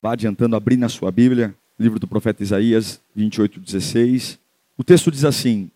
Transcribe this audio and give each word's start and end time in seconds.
Vá 0.00 0.12
adiantando, 0.12 0.54
abrindo 0.54 0.84
a 0.84 0.88
sua 0.88 1.10
Bíblia, 1.10 1.54
livro 1.78 1.98
do 1.98 2.06
profeta 2.06 2.42
Isaías 2.42 3.00
28, 3.16 3.58
16. 3.58 4.38
O 4.76 4.84
texto 4.84 5.10
diz 5.10 5.24
assim: 5.24 5.70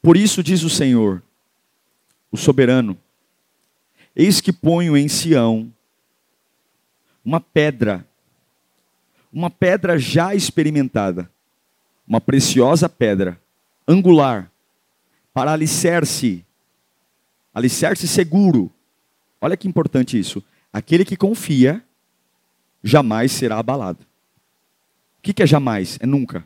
Por 0.00 0.16
isso 0.16 0.40
diz 0.40 0.62
o 0.62 0.70
Senhor, 0.70 1.20
o 2.30 2.36
soberano, 2.36 2.96
eis 4.14 4.40
que 4.40 4.52
ponho 4.52 4.96
em 4.96 5.08
Sião 5.08 5.72
uma 7.24 7.40
pedra, 7.40 8.06
uma 9.32 9.50
pedra 9.50 9.98
já 9.98 10.32
experimentada, 10.34 11.28
uma 12.06 12.20
preciosa 12.20 12.88
pedra, 12.88 13.40
angular, 13.86 14.48
para 15.34 15.52
alicerce, 15.52 16.44
alicerce 17.52 18.06
seguro. 18.06 18.70
Olha 19.40 19.56
que 19.56 19.66
importante 19.66 20.16
isso. 20.16 20.42
Aquele 20.72 21.04
que 21.04 21.16
confia 21.16 21.82
jamais 22.82 23.32
será 23.32 23.58
abalado. 23.58 24.00
O 25.18 25.22
que 25.22 25.42
é 25.42 25.46
jamais? 25.46 25.98
É 26.00 26.06
nunca. 26.06 26.44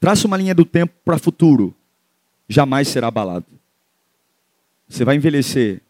Traça 0.00 0.26
uma 0.26 0.36
linha 0.36 0.54
do 0.54 0.64
tempo 0.64 0.94
para 1.04 1.18
futuro. 1.18 1.74
Jamais 2.48 2.88
será 2.88 3.08
abalado. 3.08 3.46
Você 4.88 5.04
vai 5.04 5.16
envelhecer. 5.16 5.80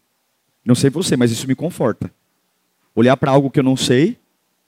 Não 0.63 0.75
sei 0.75 0.89
você, 0.89 1.15
mas 1.15 1.31
isso 1.31 1.47
me 1.47 1.55
conforta 1.55 2.11
olhar 2.99 3.15
para 3.15 3.29
algo 3.29 3.51
que 3.51 3.59
eu 3.59 3.63
não 3.63 3.77
sei, 3.77 4.17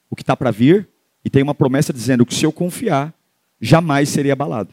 o 0.08 0.16
que 0.16 0.22
está 0.22 0.38
para 0.38 0.52
vir, 0.52 0.88
e 1.26 1.32
tem 1.32 1.42
uma 1.42 1.56
promessa 1.56 1.92
dizendo 1.92 2.24
que 2.24 2.36
se 2.36 2.46
eu 2.46 2.52
confiar, 2.52 3.12
jamais 3.60 4.08
serei 4.08 4.32
abalado. 4.32 4.72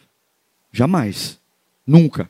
Jamais. 0.70 1.40
Nunca. 1.86 2.28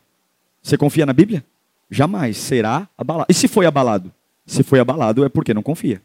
Você 0.63 0.79
confia 0.79 1.05
na 1.05 1.13
Bíblia? 1.13 1.45
Jamais 1.91 2.37
será 2.37 2.89
abalado. 2.97 3.27
E 3.29 3.35
se 3.35 3.49
foi 3.49 3.67
abalado? 3.67 4.13
Se 4.47 4.63
foi 4.63 4.79
abalado 4.79 5.25
é 5.25 5.29
porque 5.29 5.53
não 5.53 5.65
confia. 5.65 6.01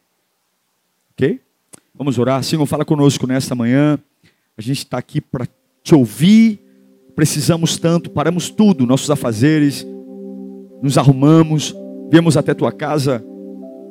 Ok? 1.22 1.40
Vamos 1.94 2.18
orar. 2.18 2.44
Senhor, 2.44 2.66
fala 2.66 2.84
conosco 2.84 3.28
nesta 3.28 3.54
manhã. 3.54 4.00
A 4.58 4.62
gente 4.62 4.80
está 4.80 4.98
aqui 4.98 5.22
para 5.22 5.48
te 5.84 5.94
ouvir. 5.94 6.60
Precisamos 7.16 7.78
tanto, 7.78 8.10
paramos 8.10 8.50
tudo, 8.50 8.88
nossos 8.88 9.12
afazeres, 9.12 9.86
nos 10.82 10.98
arrumamos, 10.98 11.76
viemos 12.10 12.38
até 12.38 12.54
tua 12.54 12.72
casa, 12.72 13.24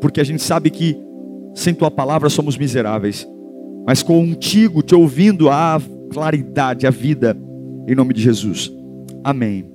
porque 0.00 0.20
a 0.20 0.24
gente 0.24 0.42
sabe 0.42 0.70
que 0.70 0.96
sem 1.54 1.72
tua 1.72 1.90
palavra 1.90 2.28
somos 2.28 2.56
miseráveis. 2.56 3.28
Mas 3.86 4.02
contigo, 4.02 4.82
te 4.82 4.94
ouvindo, 4.94 5.48
há 5.50 5.80
claridade, 6.10 6.86
a 6.86 6.90
vida, 6.90 7.36
em 7.86 7.94
nome 7.94 8.12
de 8.14 8.22
Jesus. 8.22 8.72
Amém. 9.22 9.70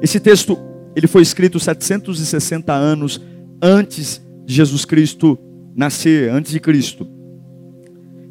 Esse 0.00 0.18
texto, 0.18 0.56
ele 0.96 1.08
foi 1.08 1.20
escrito 1.20 1.60
760 1.60 2.72
anos 2.72 3.20
antes 3.60 4.22
de 4.46 4.54
Jesus 4.54 4.86
Cristo 4.86 5.38
nascer, 5.74 6.30
antes 6.30 6.52
de 6.52 6.60
Cristo. 6.60 7.06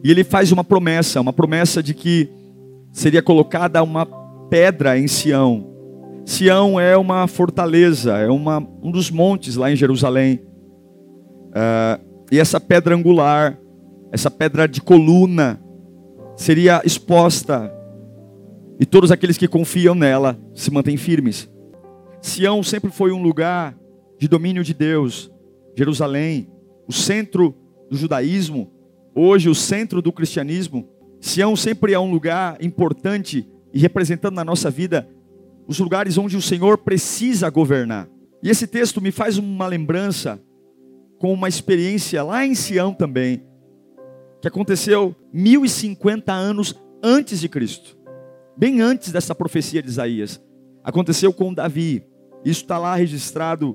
E 0.03 0.09
ele 0.09 0.23
faz 0.23 0.51
uma 0.51 0.63
promessa, 0.63 1.21
uma 1.21 1.33
promessa 1.33 1.81
de 1.81 1.93
que 1.93 2.29
seria 2.91 3.21
colocada 3.21 3.81
uma 3.83 4.05
pedra 4.49 4.97
em 4.97 5.07
Sião. 5.07 5.69
Sião 6.25 6.79
é 6.79 6.95
uma 6.97 7.27
fortaleza, 7.27 8.17
é 8.17 8.29
uma, 8.29 8.59
um 8.81 8.91
dos 8.91 9.09
montes 9.09 9.55
lá 9.55 9.71
em 9.71 9.75
Jerusalém. 9.75 10.41
Uh, 11.49 12.01
e 12.31 12.39
essa 12.39 12.59
pedra 12.59 12.95
angular, 12.95 13.57
essa 14.11 14.31
pedra 14.31 14.67
de 14.67 14.81
coluna, 14.81 15.61
seria 16.35 16.81
exposta. 16.85 17.71
E 18.79 18.85
todos 18.85 19.11
aqueles 19.11 19.37
que 19.37 19.47
confiam 19.47 19.93
nela 19.93 20.39
se 20.55 20.71
mantêm 20.71 20.97
firmes. 20.97 21.49
Sião 22.21 22.63
sempre 22.63 22.91
foi 22.91 23.11
um 23.11 23.21
lugar 23.21 23.75
de 24.19 24.27
domínio 24.27 24.63
de 24.63 24.73
Deus. 24.73 25.31
Jerusalém, 25.75 26.47
o 26.91 26.93
centro 26.93 27.55
do 27.89 27.95
judaísmo, 27.95 28.69
hoje 29.15 29.47
o 29.47 29.55
centro 29.55 30.01
do 30.01 30.11
cristianismo. 30.11 30.89
Sião 31.21 31.55
sempre 31.55 31.93
é 31.93 31.99
um 31.99 32.11
lugar 32.11 32.57
importante 32.61 33.47
e 33.73 33.79
representando 33.79 34.35
na 34.35 34.43
nossa 34.43 34.69
vida 34.69 35.07
os 35.65 35.79
lugares 35.79 36.17
onde 36.17 36.35
o 36.35 36.41
Senhor 36.41 36.79
precisa 36.79 37.49
governar. 37.49 38.09
E 38.43 38.49
esse 38.49 38.67
texto 38.67 38.99
me 38.99 39.09
faz 39.09 39.37
uma 39.37 39.67
lembrança 39.67 40.41
com 41.17 41.31
uma 41.31 41.47
experiência 41.47 42.21
lá 42.23 42.45
em 42.45 42.53
Sião 42.53 42.93
também, 42.93 43.41
que 44.41 44.49
aconteceu 44.49 45.15
1050 45.31 46.33
anos 46.33 46.75
antes 47.01 47.39
de 47.39 47.47
Cristo, 47.47 47.97
bem 48.57 48.81
antes 48.81 49.13
dessa 49.13 49.33
profecia 49.33 49.81
de 49.81 49.87
Isaías. 49.87 50.41
Aconteceu 50.83 51.31
com 51.31 51.53
Davi. 51.53 52.03
Isso 52.43 52.63
está 52.63 52.77
lá 52.77 52.95
registrado 52.95 53.73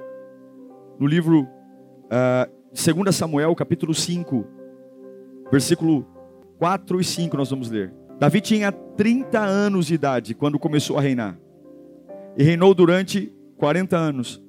no 0.98 1.06
livro 1.06 1.44
uh, 1.44 2.55
2 2.76 3.16
Samuel, 3.16 3.54
capítulo 3.54 3.94
5, 3.94 4.46
versículo 5.50 6.06
4 6.58 7.00
e 7.00 7.04
5, 7.04 7.34
nós 7.34 7.48
vamos 7.48 7.70
ler. 7.70 7.90
Davi 8.20 8.42
tinha 8.42 8.70
30 8.70 9.40
anos 9.40 9.86
de 9.86 9.94
idade 9.94 10.34
quando 10.34 10.58
começou 10.58 10.98
a 10.98 11.00
reinar. 11.00 11.38
E 12.36 12.44
reinou 12.44 12.74
durante 12.74 13.32
40 13.56 13.96
anos. 13.96 14.42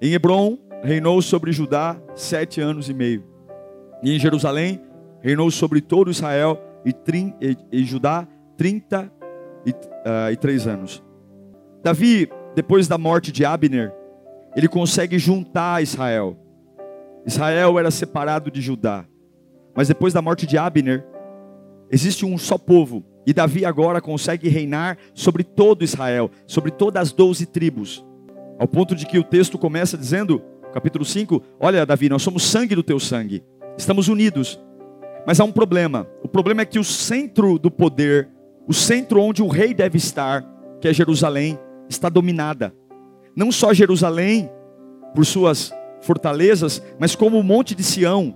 Em 0.00 0.12
Hebron, 0.12 0.58
reinou 0.84 1.20
sobre 1.20 1.50
Judá 1.50 2.00
sete 2.14 2.60
anos 2.60 2.88
e 2.88 2.94
meio. 2.94 3.24
E 4.00 4.14
em 4.14 4.18
Jerusalém 4.18 4.80
reinou 5.20 5.50
sobre 5.50 5.80
todo 5.80 6.10
Israel 6.10 6.60
e, 6.84 6.92
trin, 6.92 7.34
e, 7.40 7.56
e 7.72 7.84
Judá 7.84 8.28
trinta 8.56 9.12
e, 9.66 9.70
uh, 9.70 10.36
três 10.40 10.68
anos. 10.68 11.02
Davi, 11.82 12.30
depois 12.54 12.86
da 12.86 12.96
morte 12.96 13.32
de 13.32 13.44
Abner, 13.44 13.92
ele 14.54 14.68
consegue 14.68 15.18
juntar 15.18 15.82
Israel. 15.82 16.36
Israel 17.26 17.78
era 17.78 17.90
separado 17.90 18.50
de 18.50 18.60
Judá. 18.60 19.04
Mas 19.74 19.88
depois 19.88 20.12
da 20.12 20.20
morte 20.20 20.46
de 20.46 20.58
Abner, 20.58 21.06
existe 21.90 22.24
um 22.26 22.36
só 22.36 22.58
povo. 22.58 23.04
E 23.26 23.32
Davi 23.32 23.64
agora 23.64 24.00
consegue 24.00 24.48
reinar 24.48 24.98
sobre 25.14 25.44
todo 25.44 25.84
Israel, 25.84 26.30
sobre 26.46 26.70
todas 26.70 27.02
as 27.02 27.12
doze 27.12 27.46
tribos. 27.46 28.04
Ao 28.58 28.66
ponto 28.66 28.94
de 28.94 29.06
que 29.06 29.18
o 29.18 29.24
texto 29.24 29.56
começa 29.58 29.96
dizendo 29.96 30.42
capítulo 30.72 31.04
5, 31.04 31.42
olha 31.60 31.86
Davi, 31.86 32.08
nós 32.08 32.22
somos 32.22 32.42
sangue 32.44 32.74
do 32.74 32.82
teu 32.82 32.98
sangue, 32.98 33.44
estamos 33.76 34.08
unidos. 34.08 34.60
Mas 35.26 35.38
há 35.38 35.44
um 35.44 35.52
problema. 35.52 36.08
O 36.22 36.28
problema 36.28 36.62
é 36.62 36.66
que 36.66 36.78
o 36.78 36.84
centro 36.84 37.58
do 37.58 37.70
poder, 37.70 38.28
o 38.66 38.72
centro 38.72 39.20
onde 39.20 39.42
o 39.42 39.48
rei 39.48 39.72
deve 39.72 39.98
estar, 39.98 40.44
que 40.80 40.88
é 40.88 40.92
Jerusalém, 40.92 41.58
está 41.88 42.08
dominada. 42.08 42.74
Não 43.36 43.52
só 43.52 43.72
Jerusalém, 43.72 44.50
por 45.14 45.24
suas 45.24 45.72
fortalezas, 46.02 46.82
mas 46.98 47.14
como 47.14 47.38
o 47.38 47.42
Monte 47.42 47.74
de 47.74 47.82
Sião, 47.82 48.34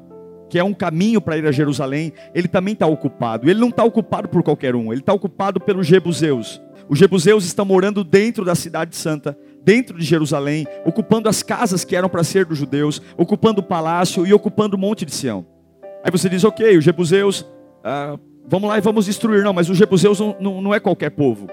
que 0.49 0.59
é 0.59 0.65
um 0.65 0.73
caminho 0.73 1.21
para 1.21 1.37
ir 1.37 1.47
a 1.47 1.53
Jerusalém, 1.53 2.13
ele 2.35 2.49
também 2.49 2.73
está 2.73 2.87
ocupado. 2.87 3.51
Ele 3.51 3.61
não 3.61 3.69
está 3.69 3.85
ocupado 3.85 4.29
por 4.29 4.43
qualquer 4.43 4.75
um, 4.75 4.93
ele 4.93 5.01
está 5.01 5.13
ocupado 5.13 5.61
pelos 5.61 5.87
Jebuseus. 5.87 6.61
Os 6.89 6.99
Jebuseus 6.99 7.45
estão 7.45 7.65
morando 7.65 8.05
dentro 8.05 8.45
da 8.45 8.55
cidade 8.55 8.95
santa, 8.97 9.37
dentro 9.65 9.99
de 9.99 10.05
Jerusalém, 10.05 10.67
ocupando 10.85 11.29
as 11.29 11.43
casas 11.43 11.85
que 11.85 11.97
eram 11.97 12.09
para 12.09 12.23
ser 12.23 12.45
dos 12.45 12.57
judeus, 12.57 13.03
ocupando 13.17 13.61
o 13.61 13.65
palácio 13.65 14.25
e 14.25 14.33
ocupando 14.33 14.77
o 14.77 14.79
monte 14.79 15.05
de 15.05 15.13
Sião. 15.13 15.45
Aí 16.05 16.11
você 16.11 16.29
diz, 16.29 16.45
ok, 16.45 16.79
os 16.79 16.85
jebuseus, 16.85 17.45
ah, 17.83 18.17
vamos 18.47 18.69
lá 18.69 18.79
e 18.79 18.81
vamos 18.81 19.07
destruir. 19.07 19.43
Não, 19.43 19.53
mas 19.53 19.69
os 19.69 19.77
jebuseus 19.77 20.21
não, 20.21 20.37
não, 20.39 20.63
não 20.63 20.75
é 20.75 20.79
qualquer 20.79 21.11
povo. 21.11 21.49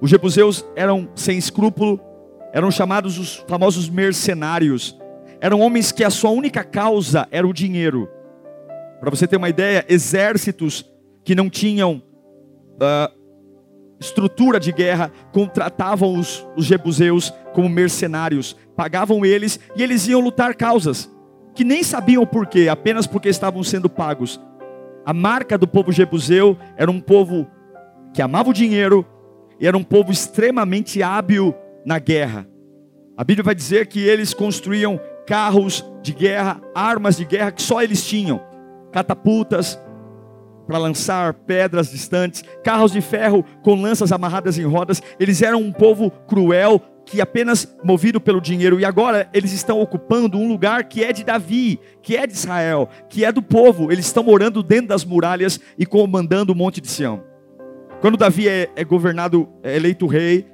Os 0.00 0.08
jebuseus 0.08 0.64
eram 0.74 1.10
sem 1.14 1.36
escrúpulo, 1.36 2.00
eram 2.54 2.70
chamados 2.70 3.18
os 3.18 3.44
famosos 3.46 3.90
mercenários. 3.90 4.98
Eram 5.46 5.60
homens 5.60 5.92
que 5.92 6.02
a 6.02 6.10
sua 6.10 6.30
única 6.30 6.64
causa 6.64 7.28
era 7.30 7.46
o 7.46 7.52
dinheiro. 7.52 8.10
Para 8.98 9.10
você 9.10 9.28
ter 9.28 9.36
uma 9.36 9.48
ideia, 9.48 9.84
exércitos 9.88 10.84
que 11.22 11.36
não 11.36 11.48
tinham 11.48 12.02
uh, 12.82 13.14
estrutura 14.00 14.58
de 14.58 14.72
guerra, 14.72 15.12
contratavam 15.30 16.18
os, 16.18 16.44
os 16.56 16.64
jebuseus 16.64 17.32
como 17.54 17.68
mercenários, 17.68 18.56
pagavam 18.74 19.24
eles 19.24 19.60
e 19.76 19.84
eles 19.84 20.08
iam 20.08 20.20
lutar 20.20 20.52
causas 20.56 21.08
que 21.54 21.62
nem 21.62 21.84
sabiam 21.84 22.24
o 22.24 22.26
porquê, 22.26 22.68
apenas 22.68 23.06
porque 23.06 23.28
estavam 23.28 23.62
sendo 23.62 23.88
pagos. 23.88 24.40
A 25.04 25.14
marca 25.14 25.56
do 25.56 25.68
povo 25.68 25.92
jebuseu 25.92 26.58
era 26.76 26.90
um 26.90 27.00
povo 27.00 27.46
que 28.12 28.20
amava 28.20 28.50
o 28.50 28.52
dinheiro 28.52 29.06
e 29.60 29.66
era 29.68 29.76
um 29.76 29.84
povo 29.84 30.10
extremamente 30.10 31.04
hábil 31.04 31.54
na 31.84 32.00
guerra. 32.00 32.48
A 33.16 33.22
Bíblia 33.22 33.44
vai 33.44 33.54
dizer 33.54 33.86
que 33.86 34.00
eles 34.00 34.34
construíam 34.34 35.00
carros 35.26 35.84
de 36.02 36.12
guerra, 36.12 36.60
armas 36.74 37.16
de 37.16 37.24
guerra 37.24 37.50
que 37.50 37.62
só 37.62 37.82
eles 37.82 38.06
tinham, 38.06 38.40
catapultas, 38.92 39.78
para 40.66 40.78
lançar 40.78 41.32
pedras 41.34 41.90
distantes, 41.90 42.42
carros 42.64 42.92
de 42.92 43.00
ferro 43.00 43.44
com 43.62 43.80
lanças 43.80 44.10
amarradas 44.10 44.58
em 44.58 44.64
rodas. 44.64 45.02
Eles 45.18 45.40
eram 45.42 45.60
um 45.60 45.72
povo 45.72 46.10
cruel, 46.10 46.82
que 47.04 47.20
apenas 47.20 47.72
movido 47.84 48.20
pelo 48.20 48.40
dinheiro, 48.40 48.80
e 48.80 48.84
agora 48.84 49.28
eles 49.32 49.52
estão 49.52 49.80
ocupando 49.80 50.38
um 50.38 50.48
lugar 50.48 50.84
que 50.84 51.04
é 51.04 51.12
de 51.12 51.22
Davi, 51.22 51.78
que 52.02 52.16
é 52.16 52.26
de 52.26 52.32
Israel, 52.32 52.88
que 53.08 53.24
é 53.24 53.30
do 53.30 53.40
povo. 53.40 53.92
Eles 53.92 54.06
estão 54.06 54.24
morando 54.24 54.60
dentro 54.60 54.88
das 54.88 55.04
muralhas 55.04 55.60
e 55.78 55.86
comandando 55.86 56.52
o 56.52 56.56
monte 56.56 56.80
de 56.80 56.88
Sião. 56.88 57.22
Quando 58.00 58.16
Davi 58.16 58.48
é, 58.48 58.68
é 58.74 58.84
governado, 58.84 59.48
é 59.62 59.76
eleito 59.76 60.06
rei, 60.06 60.46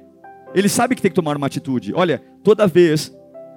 ele 0.53 0.69
sabe 0.69 0.95
que 0.95 1.01
tem 1.01 1.09
que 1.09 1.15
tomar 1.15 1.35
uma 1.35 1.47
atitude. 1.47 1.91
Olha, 1.95 2.21
toda 2.43 2.67
vez 2.67 3.11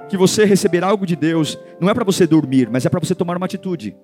que 0.09 0.17
você 0.17 0.45
receber 0.45 0.85
algo 0.85 1.07
de 1.07 1.17
Deus, 1.17 1.59
não 1.81 1.89
é 1.89 1.95
para 1.95 2.05
você 2.05 2.27
dormir, 2.27 2.69
mas 2.71 2.87
é 2.87 2.89
para 2.89 3.01
você 3.01 3.15
tomar 3.15 3.37
uma 3.37 3.47
atitude. 3.47 3.97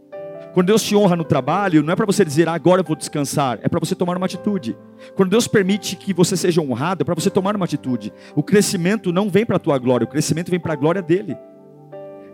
Quando 0.52 0.66
Deus 0.66 0.82
te 0.82 0.94
honra 0.94 1.16
no 1.16 1.24
trabalho, 1.24 1.82
não 1.82 1.92
é 1.92 1.96
para 1.96 2.04
você 2.04 2.24
dizer 2.24 2.46
ah, 2.46 2.52
agora 2.52 2.82
eu 2.82 2.84
vou 2.84 2.94
descansar, 2.94 3.58
é 3.62 3.68
para 3.68 3.80
você 3.80 3.94
tomar 3.94 4.16
uma 4.16 4.26
atitude. 4.26 4.76
Quando 5.14 5.30
Deus 5.30 5.48
permite 5.48 5.96
que 5.96 6.12
você 6.12 6.36
seja 6.36 6.60
honrado, 6.60 7.02
é 7.02 7.04
para 7.04 7.14
você 7.14 7.30
tomar 7.30 7.56
uma 7.56 7.64
atitude. 7.64 8.12
O 8.36 8.42
crescimento 8.42 9.12
não 9.12 9.30
vem 9.30 9.46
para 9.46 9.56
a 9.56 9.60
tua 9.60 9.78
glória, 9.78 10.04
o 10.04 10.08
crescimento 10.08 10.50
vem 10.50 10.60
para 10.60 10.74
a 10.74 10.76
glória 10.76 11.00
dele. 11.00 11.36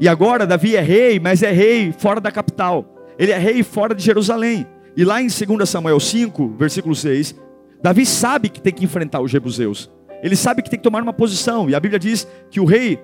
E 0.01 0.09
agora 0.09 0.47
Davi 0.47 0.75
é 0.75 0.81
rei, 0.81 1.21
mas 1.21 1.43
é 1.43 1.53
rei 1.53 1.93
fora 1.93 2.21
da 2.21 2.33
capital. 2.33 2.85
Ele 3.19 3.31
é 3.31 3.39
rei 3.39 3.63
fora 3.63 3.95
de 3.95 4.03
Jerusalém. 4.03 4.67
E 4.97 5.05
lá 5.05 5.21
em 5.23 5.29
2 5.29 5.69
Samuel 5.69 6.01
5, 6.01 6.55
versículo 6.59 6.95
6, 6.95 7.37
Davi 7.81 8.05
sabe 8.05 8.49
que 8.49 8.61
tem 8.61 8.73
que 8.73 8.85
enfrentar 8.85 9.21
os 9.21 9.31
jebuseus. 9.31 9.91
Ele 10.23 10.35
sabe 10.35 10.63
que 10.63 10.71
tem 10.71 10.79
que 10.79 10.83
tomar 10.83 11.03
uma 11.03 11.13
posição. 11.13 11.71
E 11.71 11.75
a 11.75 11.81
Bíblia 11.81 12.01
diz 12.01 12.27
que 12.51 12.59
o 12.59 12.65
rei 12.65 12.99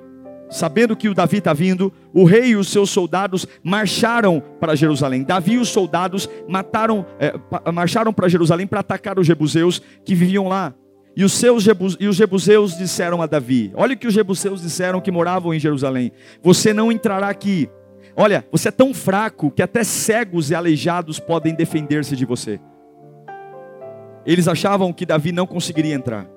sabendo 0.55 0.95
que 0.95 1.09
o 1.09 1.15
Davi 1.15 1.39
está 1.39 1.53
vindo, 1.53 1.93
o 2.13 2.25
rei 2.25 2.51
e 2.51 2.57
os 2.57 2.69
seus 2.69 2.89
soldados 2.89 3.45
marcharam 3.61 4.41
para 4.61 4.77
Jerusalém. 4.77 5.25
Davi 5.25 5.55
e 5.55 5.59
os 5.59 5.69
soldados 5.69 6.31
mataram, 6.49 7.05
é, 7.19 7.35
marcharam 7.73 8.13
para 8.13 8.29
Jerusalém 8.29 8.65
para 8.65 8.79
atacar 8.79 9.19
os 9.19 9.27
jebuseus 9.27 9.83
que 10.05 10.15
viviam 10.15 10.47
lá. 10.47 10.73
E 11.17 11.25
os, 11.25 11.33
seus 11.33 11.65
jebus, 11.65 11.97
e 11.99 12.07
os 12.07 12.15
jebuseus 12.15 12.79
disseram 12.79 13.21
a 13.21 13.27
Davi: 13.27 13.73
Olha 13.75 13.95
o 13.95 13.99
que 13.99 14.07
os 14.07 14.15
jebuseus 14.15 14.63
disseram 14.63 15.01
que 15.01 15.11
moravam 15.11 15.53
em 15.53 15.59
Jerusalém: 15.59 16.13
Você 16.41 16.73
não 16.73 16.93
entrará 16.93 17.29
aqui. 17.29 17.69
Olha, 18.17 18.47
você 18.53 18.69
é 18.69 18.73
tão 18.73 18.95
fraco 18.95 19.51
que 19.51 19.63
até 19.63 19.83
cegos 19.83 20.51
e 20.51 20.55
aleijados 20.55 21.19
podem 21.19 21.53
defender-se 21.53 22.15
de 22.15 22.25
você. 22.25 22.61
Eles 24.25 24.47
achavam 24.47 24.93
que 24.93 25.05
Davi 25.05 25.33
não 25.33 25.49
conseguiria 25.49 25.95
entrar. 25.95 26.34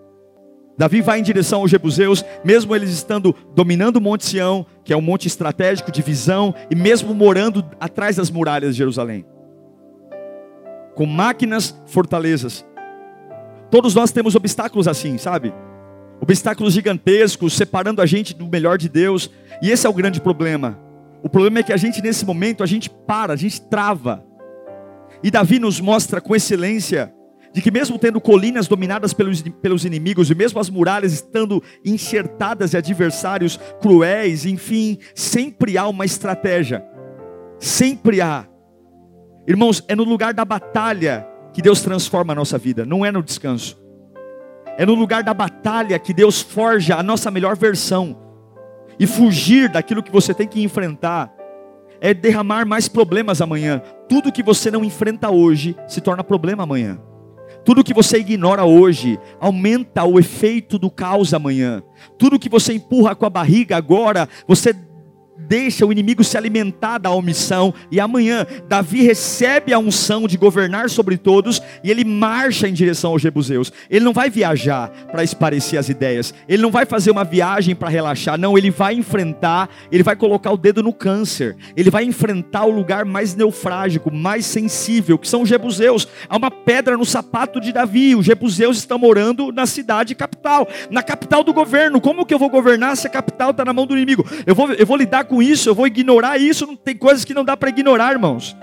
Davi 0.77 1.01
vai 1.01 1.19
em 1.19 1.23
direção 1.23 1.61
aos 1.61 1.71
Jebuseus, 1.71 2.23
mesmo 2.45 2.75
eles 2.75 2.91
estando 2.91 3.35
dominando 3.55 3.95
o 3.95 4.01
Monte 4.01 4.25
Sião, 4.25 4.65
que 4.83 4.93
é 4.93 4.97
um 4.97 5.01
monte 5.01 5.27
estratégico 5.27 5.91
de 5.91 6.03
visão, 6.03 6.53
e 6.69 6.75
mesmo 6.75 7.15
morando 7.15 7.65
atrás 7.79 8.17
das 8.17 8.29
muralhas 8.29 8.75
de 8.75 8.77
Jerusalém. 8.77 9.25
Com 10.93 11.07
máquinas, 11.07 11.75
fortalezas. 11.87 12.63
Todos 13.71 13.95
nós 13.95 14.11
temos 14.11 14.35
obstáculos 14.35 14.87
assim, 14.87 15.17
sabe? 15.17 15.51
Obstáculos 16.21 16.73
gigantescos, 16.73 17.53
separando 17.53 18.01
a 18.01 18.05
gente 18.05 18.35
do 18.35 18.47
melhor 18.47 18.77
de 18.77 18.87
Deus. 18.87 19.31
E 19.61 19.71
esse 19.71 19.85
é 19.85 19.89
o 19.89 19.93
grande 19.93 20.21
problema. 20.21 20.79
O 21.23 21.29
problema 21.29 21.59
é 21.59 21.63
que 21.63 21.73
a 21.73 21.77
gente, 21.77 22.01
nesse 22.01 22.25
momento, 22.25 22.63
a 22.63 22.67
gente 22.67 22.89
para, 22.89 23.33
a 23.33 23.35
gente 23.35 23.61
trava. 23.61 24.23
E 25.23 25.31
Davi 25.31 25.57
nos 25.59 25.79
mostra 25.79 26.21
com 26.21 26.35
excelência 26.35 27.13
de 27.57 27.61
que 27.63 27.71
mesmo 27.71 27.97
tendo 27.97 28.21
colinas 28.21 28.67
dominadas 28.67 29.13
pelos, 29.13 29.41
pelos 29.41 29.83
inimigos, 29.83 30.29
e 30.29 30.35
mesmo 30.35 30.59
as 30.59 30.69
muralhas 30.69 31.11
estando 31.11 31.63
enxertadas 31.83 32.69
de 32.69 32.77
adversários 32.77 33.59
cruéis, 33.81 34.45
enfim, 34.45 34.99
sempre 35.15 35.75
há 35.75 35.87
uma 35.87 36.05
estratégia. 36.05 36.85
Sempre 37.57 38.21
há. 38.21 38.45
Irmãos, 39.47 39.83
é 39.87 39.95
no 39.95 40.03
lugar 40.03 40.35
da 40.35 40.45
batalha 40.45 41.27
que 41.51 41.59
Deus 41.59 41.81
transforma 41.81 42.31
a 42.31 42.35
nossa 42.35 42.59
vida, 42.59 42.85
não 42.85 43.03
é 43.03 43.11
no 43.11 43.23
descanso. 43.23 43.75
É 44.77 44.85
no 44.85 44.93
lugar 44.93 45.23
da 45.23 45.33
batalha 45.33 45.97
que 45.97 46.13
Deus 46.13 46.39
forja 46.39 46.95
a 46.95 47.01
nossa 47.01 47.31
melhor 47.31 47.57
versão. 47.57 48.15
E 48.99 49.07
fugir 49.07 49.67
daquilo 49.67 50.03
que 50.03 50.11
você 50.11 50.31
tem 50.31 50.47
que 50.47 50.61
enfrentar 50.61 51.33
é 51.99 52.13
derramar 52.13 52.67
mais 52.67 52.87
problemas 52.87 53.41
amanhã. 53.41 53.81
Tudo 54.07 54.31
que 54.31 54.43
você 54.43 54.69
não 54.69 54.85
enfrenta 54.85 55.31
hoje 55.31 55.75
se 55.87 55.99
torna 55.99 56.23
problema 56.23 56.61
amanhã. 56.61 56.99
Tudo 57.67 57.83
que 57.83 57.93
você 57.93 58.19
ignora 58.19 58.63
hoje 58.63 59.19
aumenta 59.41 60.05
o 60.05 60.17
efeito 60.17 60.79
do 60.79 60.89
caos 60.89 61.33
amanhã. 61.33 61.83
Tudo 62.17 62.39
que 62.39 62.47
você 62.47 62.71
empurra 62.71 63.13
com 63.13 63.25
a 63.25 63.29
barriga 63.29 63.75
agora, 63.75 64.29
você 64.47 64.73
deixa 65.47 65.85
o 65.85 65.91
inimigo 65.91 66.23
se 66.23 66.37
alimentar 66.37 66.97
da 66.97 67.11
omissão, 67.11 67.73
e 67.91 67.99
amanhã 67.99 68.45
Davi 68.67 69.01
recebe 69.01 69.73
a 69.73 69.79
unção 69.79 70.27
de 70.27 70.37
governar 70.37 70.89
sobre 70.89 71.17
todos, 71.17 71.61
e 71.83 71.89
ele 71.89 72.03
marcha 72.03 72.67
em 72.67 72.73
direção 72.73 73.11
aos 73.11 73.21
Jebuseus. 73.21 73.71
Ele 73.89 74.03
não 74.03 74.13
vai 74.13 74.29
viajar 74.29 74.89
para 75.11 75.23
esparecer 75.23 75.79
as 75.79 75.89
ideias, 75.89 76.33
ele 76.47 76.61
não 76.61 76.71
vai 76.71 76.85
fazer 76.85 77.11
uma 77.11 77.23
viagem 77.23 77.75
para 77.75 77.89
relaxar, 77.89 78.37
não, 78.37 78.57
ele 78.57 78.69
vai 78.69 78.95
enfrentar, 78.95 79.69
ele 79.91 80.03
vai 80.03 80.15
colocar 80.15 80.51
o 80.51 80.57
dedo 80.57 80.83
no 80.83 80.93
câncer, 80.93 81.55
ele 81.75 81.89
vai 81.89 82.03
enfrentar 82.03 82.65
o 82.65 82.71
lugar 82.71 83.05
mais 83.05 83.35
neufrágico, 83.35 84.13
mais 84.13 84.45
sensível, 84.45 85.17
que 85.17 85.27
são 85.27 85.43
os 85.43 85.49
Jebuseus. 85.49 86.07
Há 86.27 86.37
uma 86.37 86.51
pedra 86.51 86.97
no 86.97 87.05
sapato 87.05 87.61
de 87.61 87.71
Davi, 87.71 88.15
os 88.15 88.25
Jebuseus 88.25 88.77
estão 88.77 88.97
morando 88.97 89.51
na 89.51 89.65
cidade 89.65 90.13
capital, 90.15 90.67
na 90.89 91.01
capital 91.01 91.43
do 91.43 91.53
governo. 91.53 92.01
Como 92.01 92.25
que 92.25 92.33
eu 92.33 92.39
vou 92.39 92.49
governar 92.49 92.97
se 92.97 93.07
a 93.07 93.09
capital 93.09 93.51
está 93.51 93.63
na 93.63 93.73
mão 93.73 93.85
do 93.85 93.95
inimigo? 93.95 94.25
Eu 94.45 94.55
vou, 94.55 94.71
eu 94.73 94.85
vou 94.85 94.97
lidar 94.97 95.25
com 95.25 95.36
isso, 95.41 95.69
eu 95.69 95.75
vou 95.75 95.87
ignorar 95.87 96.37
isso. 96.37 96.65
Não 96.65 96.75
tem 96.75 96.95
coisas 96.95 97.25
que 97.25 97.33
não 97.33 97.43
dá 97.43 97.55
para 97.55 97.69
ignorar, 97.69 98.11
irmãos. 98.11 98.55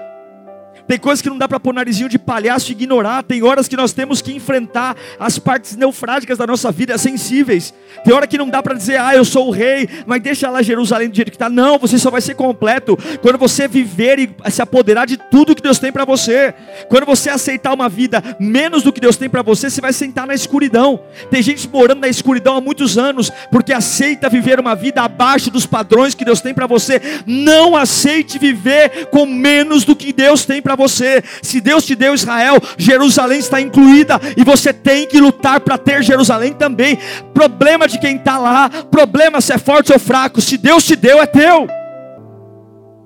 Tem 0.86 0.98
coisas 0.98 1.22
que 1.22 1.30
não 1.30 1.38
dá 1.38 1.48
para 1.48 1.58
pôr 1.58 1.72
narizinho 1.72 2.08
de 2.08 2.18
palhaço 2.18 2.70
e 2.70 2.72
ignorar. 2.72 3.22
Tem 3.22 3.42
horas 3.42 3.66
que 3.66 3.76
nós 3.76 3.92
temos 3.92 4.20
que 4.20 4.32
enfrentar 4.32 4.96
as 5.18 5.38
partes 5.38 5.76
neufrágicas 5.76 6.38
da 6.38 6.46
nossa 6.46 6.70
vida, 6.70 6.96
sensíveis. 6.98 7.72
Tem 8.04 8.12
hora 8.12 8.26
que 8.26 8.36
não 8.36 8.48
dá 8.48 8.62
para 8.62 8.74
dizer, 8.74 8.98
ah, 8.98 9.14
eu 9.14 9.24
sou 9.24 9.48
o 9.48 9.50
rei, 9.50 9.88
mas 10.06 10.22
deixa 10.22 10.50
lá 10.50 10.62
Jerusalém 10.62 11.08
do 11.08 11.16
jeito 11.16 11.30
que 11.30 11.36
está. 11.36 11.48
Não, 11.48 11.78
você 11.78 11.98
só 11.98 12.10
vai 12.10 12.20
ser 12.20 12.34
completo 12.34 12.98
quando 13.22 13.38
você 13.38 13.66
viver 13.66 14.18
e 14.18 14.50
se 14.50 14.60
apoderar 14.60 15.06
de 15.06 15.16
tudo 15.16 15.54
que 15.54 15.62
Deus 15.62 15.78
tem 15.78 15.90
para 15.90 16.04
você. 16.04 16.54
Quando 16.88 17.06
você 17.06 17.30
aceitar 17.30 17.72
uma 17.72 17.88
vida 17.88 18.22
menos 18.38 18.82
do 18.82 18.92
que 18.92 19.00
Deus 19.00 19.16
tem 19.16 19.28
para 19.28 19.42
você, 19.42 19.70
você 19.70 19.80
vai 19.80 19.92
sentar 19.92 20.26
na 20.26 20.34
escuridão. 20.34 21.00
Tem 21.30 21.42
gente 21.42 21.68
morando 21.68 22.00
na 22.00 22.08
escuridão 22.08 22.56
há 22.56 22.60
muitos 22.60 22.98
anos 22.98 23.30
porque 23.50 23.72
aceita 23.72 24.28
viver 24.28 24.60
uma 24.60 24.74
vida 24.74 25.02
abaixo 25.02 25.50
dos 25.50 25.66
padrões 25.66 26.14
que 26.14 26.24
Deus 26.24 26.40
tem 26.40 26.52
para 26.52 26.66
você. 26.66 27.00
Não 27.26 27.76
aceite 27.76 28.38
viver 28.38 29.06
com 29.06 29.24
menos 29.24 29.84
do 29.84 29.96
que 29.96 30.12
Deus 30.12 30.44
tem 30.44 30.60
para 30.60 30.73
para 30.76 30.86
você. 30.86 31.22
Se 31.42 31.60
Deus 31.60 31.84
te 31.84 31.94
deu 31.94 32.14
Israel, 32.14 32.58
Jerusalém 32.76 33.38
está 33.38 33.60
incluída 33.60 34.20
e 34.36 34.44
você 34.44 34.72
tem 34.72 35.06
que 35.06 35.20
lutar 35.20 35.60
para 35.60 35.78
ter 35.78 36.02
Jerusalém 36.02 36.52
também. 36.52 36.98
Problema 37.32 37.86
de 37.86 37.98
quem 37.98 38.16
está 38.16 38.38
lá, 38.38 38.68
problema 38.90 39.40
se 39.40 39.52
é 39.52 39.58
forte 39.58 39.92
ou 39.92 39.98
fraco. 39.98 40.40
Se 40.40 40.56
Deus 40.56 40.84
te 40.84 40.96
deu, 40.96 41.20
é 41.20 41.26
teu. 41.26 41.66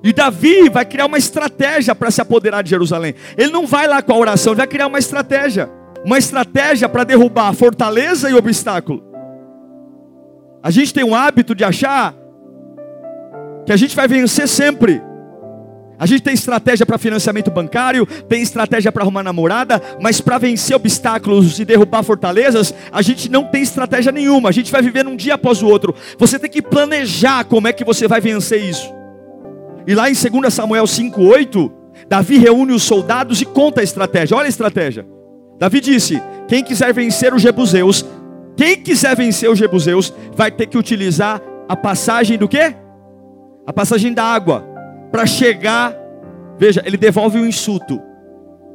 E 0.03 0.13
Davi 0.13 0.69
vai 0.71 0.85
criar 0.85 1.07
uma 1.07 1.19
estratégia 1.19 1.95
para 1.95 2.11
se 2.11 2.21
apoderar 2.21 2.63
de 2.63 2.71
Jerusalém. 2.71 3.15
Ele 3.37 3.51
não 3.51 3.67
vai 3.67 3.87
lá 3.87 4.01
com 4.01 4.13
a 4.13 4.17
oração, 4.17 4.53
ele 4.53 4.59
vai 4.59 4.67
criar 4.67 4.87
uma 4.87 4.99
estratégia. 4.99 5.71
Uma 6.05 6.19
estratégia 6.19 6.89
para 6.89 7.05
derrubar 7.05 7.49
a 7.49 7.53
fortaleza 7.53 8.31
e 8.31 8.35
o 8.35 8.39
obstáculo. 8.39 9.03
A 10.63 10.71
gente 10.71 10.95
tem 10.95 11.05
um 11.05 11.15
hábito 11.15 11.55
de 11.55 11.65
achar 11.65 12.15
que 13.67 13.73
a 13.73 13.77
gente 13.77 13.95
vai 13.95 14.07
vencer 14.07 14.49
sempre. 14.49 15.03
A 15.99 16.07
gente 16.07 16.23
tem 16.23 16.33
estratégia 16.33 16.87
para 16.87 16.97
financiamento 16.97 17.51
bancário, 17.51 18.07
tem 18.29 18.41
estratégia 18.41 18.93
para 18.93 19.03
arrumar 19.03 19.25
namorada, 19.25 19.83
mas 20.01 20.21
para 20.21 20.39
vencer 20.39 20.77
obstáculos 20.77 21.59
e 21.59 21.65
derrubar 21.65 22.05
fortalezas, 22.05 22.73
a 22.93 23.03
gente 23.03 23.29
não 23.29 23.45
tem 23.45 23.63
estratégia 23.63 24.13
nenhuma. 24.13 24.49
A 24.49 24.53
gente 24.53 24.71
vai 24.71 24.81
viver 24.81 25.09
um 25.09 25.17
dia 25.17 25.35
após 25.35 25.61
o 25.61 25.67
outro. 25.67 25.93
Você 26.17 26.39
tem 26.39 26.49
que 26.49 26.63
planejar 26.63 27.45
como 27.45 27.67
é 27.67 27.73
que 27.73 27.85
você 27.85 28.07
vai 28.07 28.21
vencer 28.21 28.63
isso. 28.63 28.95
E 29.89 29.95
lá 29.95 30.09
em 30.09 30.15
2 30.15 30.55
Samuel 30.55 30.87
5:8, 30.87 31.73
Davi 32.09 32.39
reúne 32.39 32.73
os 32.73 32.85
soldados 32.85 33.43
e 33.43 33.45
conta 33.45 33.81
a 33.81 33.85
estratégia. 33.85 34.37
Olha 34.37 34.47
a 34.47 34.51
estratégia. 34.51 35.05
Davi 35.59 35.81
disse: 35.81 36.23
"Quem 36.47 36.63
quiser 36.63 36.95
vencer 36.95 37.35
os 37.35 37.43
jebuseus, 37.43 38.07
quem 38.57 38.77
quiser 38.77 39.17
vencer 39.17 39.51
os 39.51 39.59
jebuseus, 39.59 40.15
vai 40.37 40.53
ter 40.53 40.67
que 40.67 40.79
utilizar 40.79 41.43
a 41.69 41.75
passagem 41.75 42.39
do 42.39 42.47
quê? 42.47 42.75
A 43.67 43.73
passagem 43.73 44.13
da 44.13 44.23
água 44.23 44.68
para 45.11 45.27
chegar. 45.27 45.97
Veja, 46.59 46.83
ele 46.85 46.97
devolve 46.97 47.39
o 47.39 47.47
insulto. 47.47 48.01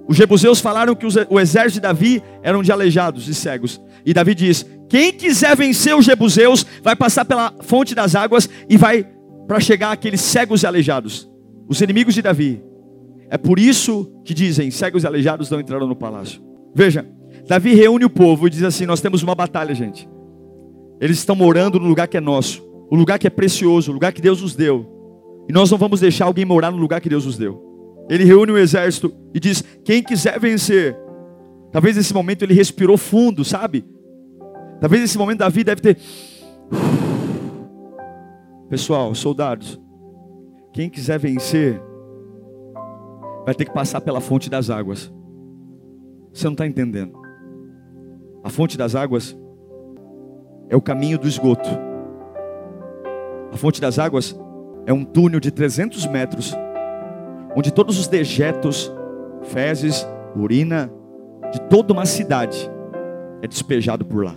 Os 0.07 0.17
jebuseus 0.17 0.59
falaram 0.59 0.95
que 0.95 1.05
o 1.29 1.39
exército 1.39 1.75
de 1.75 1.81
Davi 1.81 2.21
eram 2.41 2.61
de 2.61 2.71
aleijados 2.71 3.27
e 3.27 3.33
cegos. 3.33 3.81
E 4.05 4.13
Davi 4.13 4.35
diz: 4.35 4.65
Quem 4.89 5.13
quiser 5.13 5.55
vencer 5.55 5.95
os 5.95 6.05
jebuseus 6.05 6.65
vai 6.81 6.95
passar 6.95 7.23
pela 7.25 7.53
fonte 7.61 7.95
das 7.95 8.15
águas 8.15 8.49
e 8.69 8.77
vai 8.77 9.07
para 9.47 9.59
chegar 9.59 9.91
aqueles 9.91 10.21
cegos 10.21 10.63
e 10.63 10.67
aleijados, 10.67 11.29
os 11.67 11.81
inimigos 11.81 12.13
de 12.13 12.21
Davi. 12.21 12.61
É 13.29 13.37
por 13.37 13.57
isso 13.57 14.11
que 14.25 14.33
dizem: 14.33 14.69
cegos 14.71 15.03
e 15.03 15.07
aleijados 15.07 15.49
não 15.49 15.59
entrarão 15.59 15.87
no 15.87 15.95
palácio. 15.95 16.41
Veja, 16.75 17.05
Davi 17.47 17.73
reúne 17.73 18.05
o 18.05 18.09
povo 18.09 18.47
e 18.47 18.49
diz 18.49 18.63
assim: 18.63 18.85
Nós 18.85 18.99
temos 18.99 19.23
uma 19.23 19.35
batalha, 19.35 19.73
gente. 19.73 20.07
Eles 20.99 21.17
estão 21.17 21.35
morando 21.35 21.79
no 21.79 21.87
lugar 21.87 22.07
que 22.07 22.17
é 22.17 22.21
nosso, 22.21 22.63
o 22.89 22.95
lugar 22.95 23.17
que 23.17 23.27
é 23.27 23.29
precioso, 23.29 23.91
o 23.91 23.93
lugar 23.93 24.11
que 24.11 24.21
Deus 24.21 24.41
nos 24.41 24.55
deu. 24.55 24.92
E 25.47 25.53
nós 25.53 25.69
não 25.69 25.77
vamos 25.77 25.99
deixar 25.99 26.25
alguém 26.25 26.45
morar 26.45 26.71
no 26.71 26.77
lugar 26.77 27.01
que 27.01 27.09
Deus 27.09 27.25
nos 27.25 27.37
deu. 27.37 27.73
Ele 28.09 28.23
reúne 28.23 28.51
o 28.51 28.57
exército 28.57 29.13
e 29.33 29.39
diz: 29.39 29.63
Quem 29.83 30.03
quiser 30.03 30.39
vencer. 30.39 30.97
Talvez 31.71 31.97
nesse 31.97 32.13
momento 32.13 32.43
ele 32.43 32.53
respirou 32.53 32.97
fundo, 32.97 33.43
sabe? 33.43 33.83
Talvez 34.79 35.01
nesse 35.01 35.17
momento 35.17 35.39
da 35.39 35.49
vida 35.49 35.75
deve 35.75 35.81
ter. 35.81 35.97
Pessoal, 38.69 39.13
soldados, 39.15 39.79
quem 40.71 40.89
quiser 40.89 41.17
vencer, 41.17 41.81
vai 43.45 43.53
ter 43.53 43.65
que 43.65 43.73
passar 43.73 44.01
pela 44.01 44.21
fonte 44.21 44.49
das 44.49 44.69
águas. 44.69 45.11
Você 46.31 46.45
não 46.45 46.53
está 46.53 46.65
entendendo. 46.65 47.13
A 48.43 48.49
fonte 48.49 48.77
das 48.77 48.95
águas 48.95 49.37
é 50.69 50.75
o 50.75 50.81
caminho 50.81 51.17
do 51.17 51.27
esgoto. 51.27 51.69
A 53.51 53.57
fonte 53.57 53.79
das 53.79 53.99
águas 53.99 54.35
é 54.85 54.93
um 54.93 55.03
túnel 55.03 55.39
de 55.39 55.51
300 55.51 56.05
metros, 56.07 56.53
onde 57.55 57.71
todos 57.71 57.99
os 57.99 58.07
dejetos, 58.07 58.91
fezes, 59.43 60.07
urina 60.35 60.91
de 61.51 61.61
toda 61.61 61.93
uma 61.93 62.05
cidade 62.05 62.69
é 63.41 63.47
despejado 63.47 64.03
por 64.03 64.25
lá. 64.25 64.35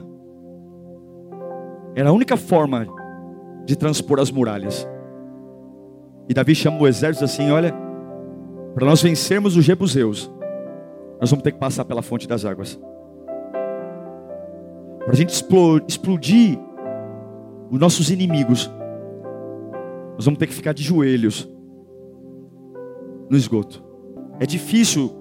Era 1.95 2.11
a 2.11 2.13
única 2.13 2.37
forma 2.37 2.87
de 3.65 3.77
transpor 3.77 4.21
as 4.21 4.31
muralhas. 4.31 4.87
E 6.29 6.35
Davi 6.35 6.55
chama 6.55 6.81
o 6.81 6.87
exército 6.87 7.25
assim: 7.25 7.51
olha, 7.51 7.75
para 8.75 8.85
nós 8.85 9.01
vencermos 9.01 9.57
os 9.57 9.65
jebuseus, 9.65 10.31
nós 11.21 11.31
vamos 11.31 11.43
ter 11.43 11.53
que 11.53 11.59
passar 11.59 11.85
pela 11.85 12.03
fonte 12.03 12.29
das 12.29 12.45
águas. 12.45 12.79
Para 14.99 15.13
a 15.13 15.17
gente 15.17 15.31
explodir 15.89 16.59
os 17.71 17.79
nossos 17.79 18.11
inimigos, 18.11 18.71
nós 20.17 20.25
vamos 20.25 20.39
ter 20.39 20.47
que 20.47 20.55
ficar 20.55 20.73
de 20.73 20.83
joelhos 20.83 21.49
no 23.29 23.37
esgoto. 23.37 23.85
É 24.41 24.47
difícil 24.47 25.15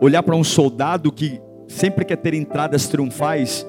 olhar 0.00 0.22
para 0.22 0.36
um 0.36 0.44
soldado 0.44 1.10
que 1.12 1.40
sempre 1.68 2.04
quer 2.04 2.16
ter 2.16 2.34
entradas 2.34 2.88
triunfais 2.88 3.66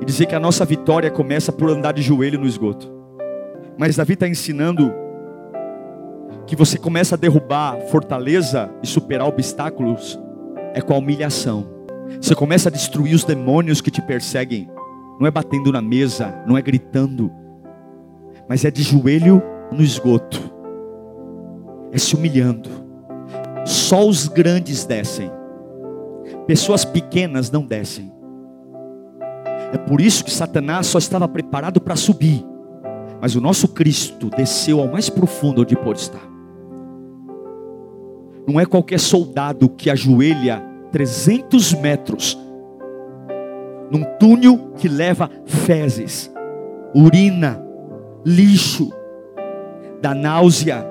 e 0.00 0.04
dizer 0.04 0.26
que 0.26 0.34
a 0.34 0.40
nossa 0.40 0.64
vitória 0.64 1.10
começa 1.10 1.52
por 1.52 1.70
andar 1.70 1.92
de 1.92 2.02
joelho 2.02 2.38
no 2.38 2.46
esgoto. 2.46 2.92
Mas 3.78 3.96
Davi 3.96 4.14
está 4.14 4.28
ensinando 4.28 4.92
que 6.46 6.56
você 6.56 6.78
começa 6.78 7.14
a 7.14 7.18
derrubar 7.18 7.78
fortaleza 7.88 8.70
e 8.82 8.86
superar 8.86 9.26
obstáculos 9.26 10.18
é 10.74 10.80
com 10.80 10.94
a 10.94 10.98
humilhação. 10.98 11.66
Você 12.20 12.34
começa 12.34 12.68
a 12.68 12.72
destruir 12.72 13.14
os 13.14 13.24
demônios 13.24 13.80
que 13.80 13.90
te 13.90 14.00
perseguem. 14.02 14.68
Não 15.18 15.26
é 15.26 15.30
batendo 15.30 15.72
na 15.72 15.80
mesa, 15.80 16.42
não 16.46 16.56
é 16.56 16.62
gritando, 16.62 17.32
mas 18.48 18.64
é 18.64 18.70
de 18.70 18.82
joelho 18.82 19.42
no 19.72 19.82
esgoto, 19.82 20.40
é 21.92 21.98
se 21.98 22.14
humilhando. 22.14 22.68
Só 23.64 24.06
os 24.06 24.28
grandes 24.28 24.84
descem, 24.84 25.30
pessoas 26.46 26.84
pequenas 26.84 27.50
não 27.50 27.64
descem. 27.66 28.12
É 29.72 29.78
por 29.78 30.00
isso 30.00 30.24
que 30.24 30.30
Satanás 30.30 30.86
só 30.86 30.98
estava 30.98 31.26
preparado 31.26 31.80
para 31.80 31.96
subir, 31.96 32.44
mas 33.20 33.34
o 33.34 33.40
nosso 33.40 33.68
Cristo 33.68 34.30
desceu 34.30 34.80
ao 34.80 34.86
mais 34.86 35.10
profundo 35.10 35.62
onde 35.62 35.74
pode 35.74 36.00
estar. 36.00 36.36
Não 38.46 38.60
é 38.60 38.64
qualquer 38.64 39.00
soldado 39.00 39.68
que 39.68 39.90
ajoelha 39.90 40.62
300 40.92 41.74
metros 41.74 42.38
num 43.90 44.04
túnel 44.18 44.72
que 44.76 44.88
leva 44.88 45.30
fezes, 45.44 46.32
urina, 46.94 47.65
lixo, 48.26 48.90
da 50.02 50.12
náusea, 50.12 50.84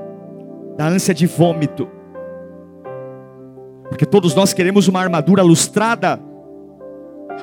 da 0.78 0.88
ânsia 0.88 1.14
de 1.14 1.28
vômito. 1.28 1.90
Porque 3.90 4.06
todos 4.06 4.34
nós 4.34 4.54
queremos 4.54 4.88
uma 4.88 5.02
armadura 5.02 5.44
lustrada. 5.44 6.18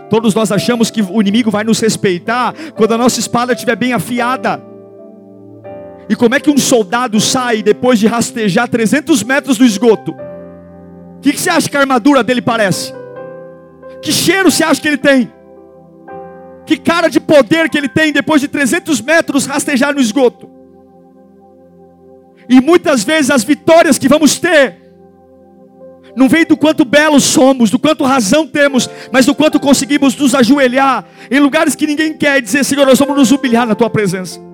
Todos 0.09 0.35
nós 0.35 0.51
achamos 0.51 0.91
que 0.91 1.03
o 1.03 1.21
inimigo 1.21 1.51
vai 1.51 1.63
nos 1.63 1.79
respeitar 1.79 2.55
quando 2.75 2.93
a 2.93 2.99
nossa 2.99 3.21
espada 3.21 3.53
estiver 3.53 3.77
bem 3.77 3.93
afiada. 3.93 4.63
E 6.09 6.17
como 6.17 6.35
é 6.35 6.41
que 6.41 6.51
um 6.51 6.57
soldado 6.57 7.21
sai 7.21 7.63
depois 7.63 7.99
de 7.99 8.07
rastejar 8.07 8.69
300 8.69 9.23
metros 9.23 9.59
do 9.59 9.65
esgoto? 9.65 10.13
O 10.13 11.21
que, 11.21 11.33
que 11.33 11.41
você 11.41 11.51
acha 11.51 11.69
que 11.69 11.77
a 11.77 11.81
armadura 11.81 12.25
dele 12.25 12.43
parece? 12.43 12.93
Que 14.01 14.11
cheiro 14.11 14.51
você 14.51 14.65
acha 14.65 14.81
que 14.81 14.89
ele 14.89 14.99
tem? 14.99 15.31
Que 16.67 16.77
cara 16.77 17.09
de 17.09 17.19
poder 17.19 17.69
que 17.69 17.77
ele 17.77 17.89
tem 17.89 18.13
depois 18.13 18.41
de 18.41 18.49
300 18.49 19.01
metros 19.01 19.47
rastejar 19.47 19.95
no 19.95 20.01
esgoto. 20.01 20.49
E 22.49 22.61
muitas 22.61 23.05
vezes 23.05 23.31
as 23.31 23.45
vitórias 23.45 23.99
que 23.99 24.09
vamos 24.09 24.39
ter 24.39 24.81
não 26.15 26.29
vem 26.29 26.45
do 26.45 26.57
quanto 26.57 26.85
belos 26.85 27.25
somos, 27.25 27.71
do 27.71 27.79
quanto 27.79 28.05
razão 28.05 28.47
temos, 28.47 28.89
mas 29.11 29.25
do 29.25 29.35
quanto 29.35 29.59
conseguimos 29.59 30.15
nos 30.15 30.35
ajoelhar 30.35 31.07
em 31.31 31.41
lugares 31.41 31.75
que 31.75 31.87
ninguém 31.87 32.13
quer 32.13 32.39
e 32.39 32.43
dizer: 32.43 32.65
Senhor, 32.65 32.87
nós 32.87 32.99
vamos 32.99 33.17
nos 33.17 33.33
humilhar 33.33 33.67
na 33.67 33.75
tua 33.75 33.89
presença 33.89 34.52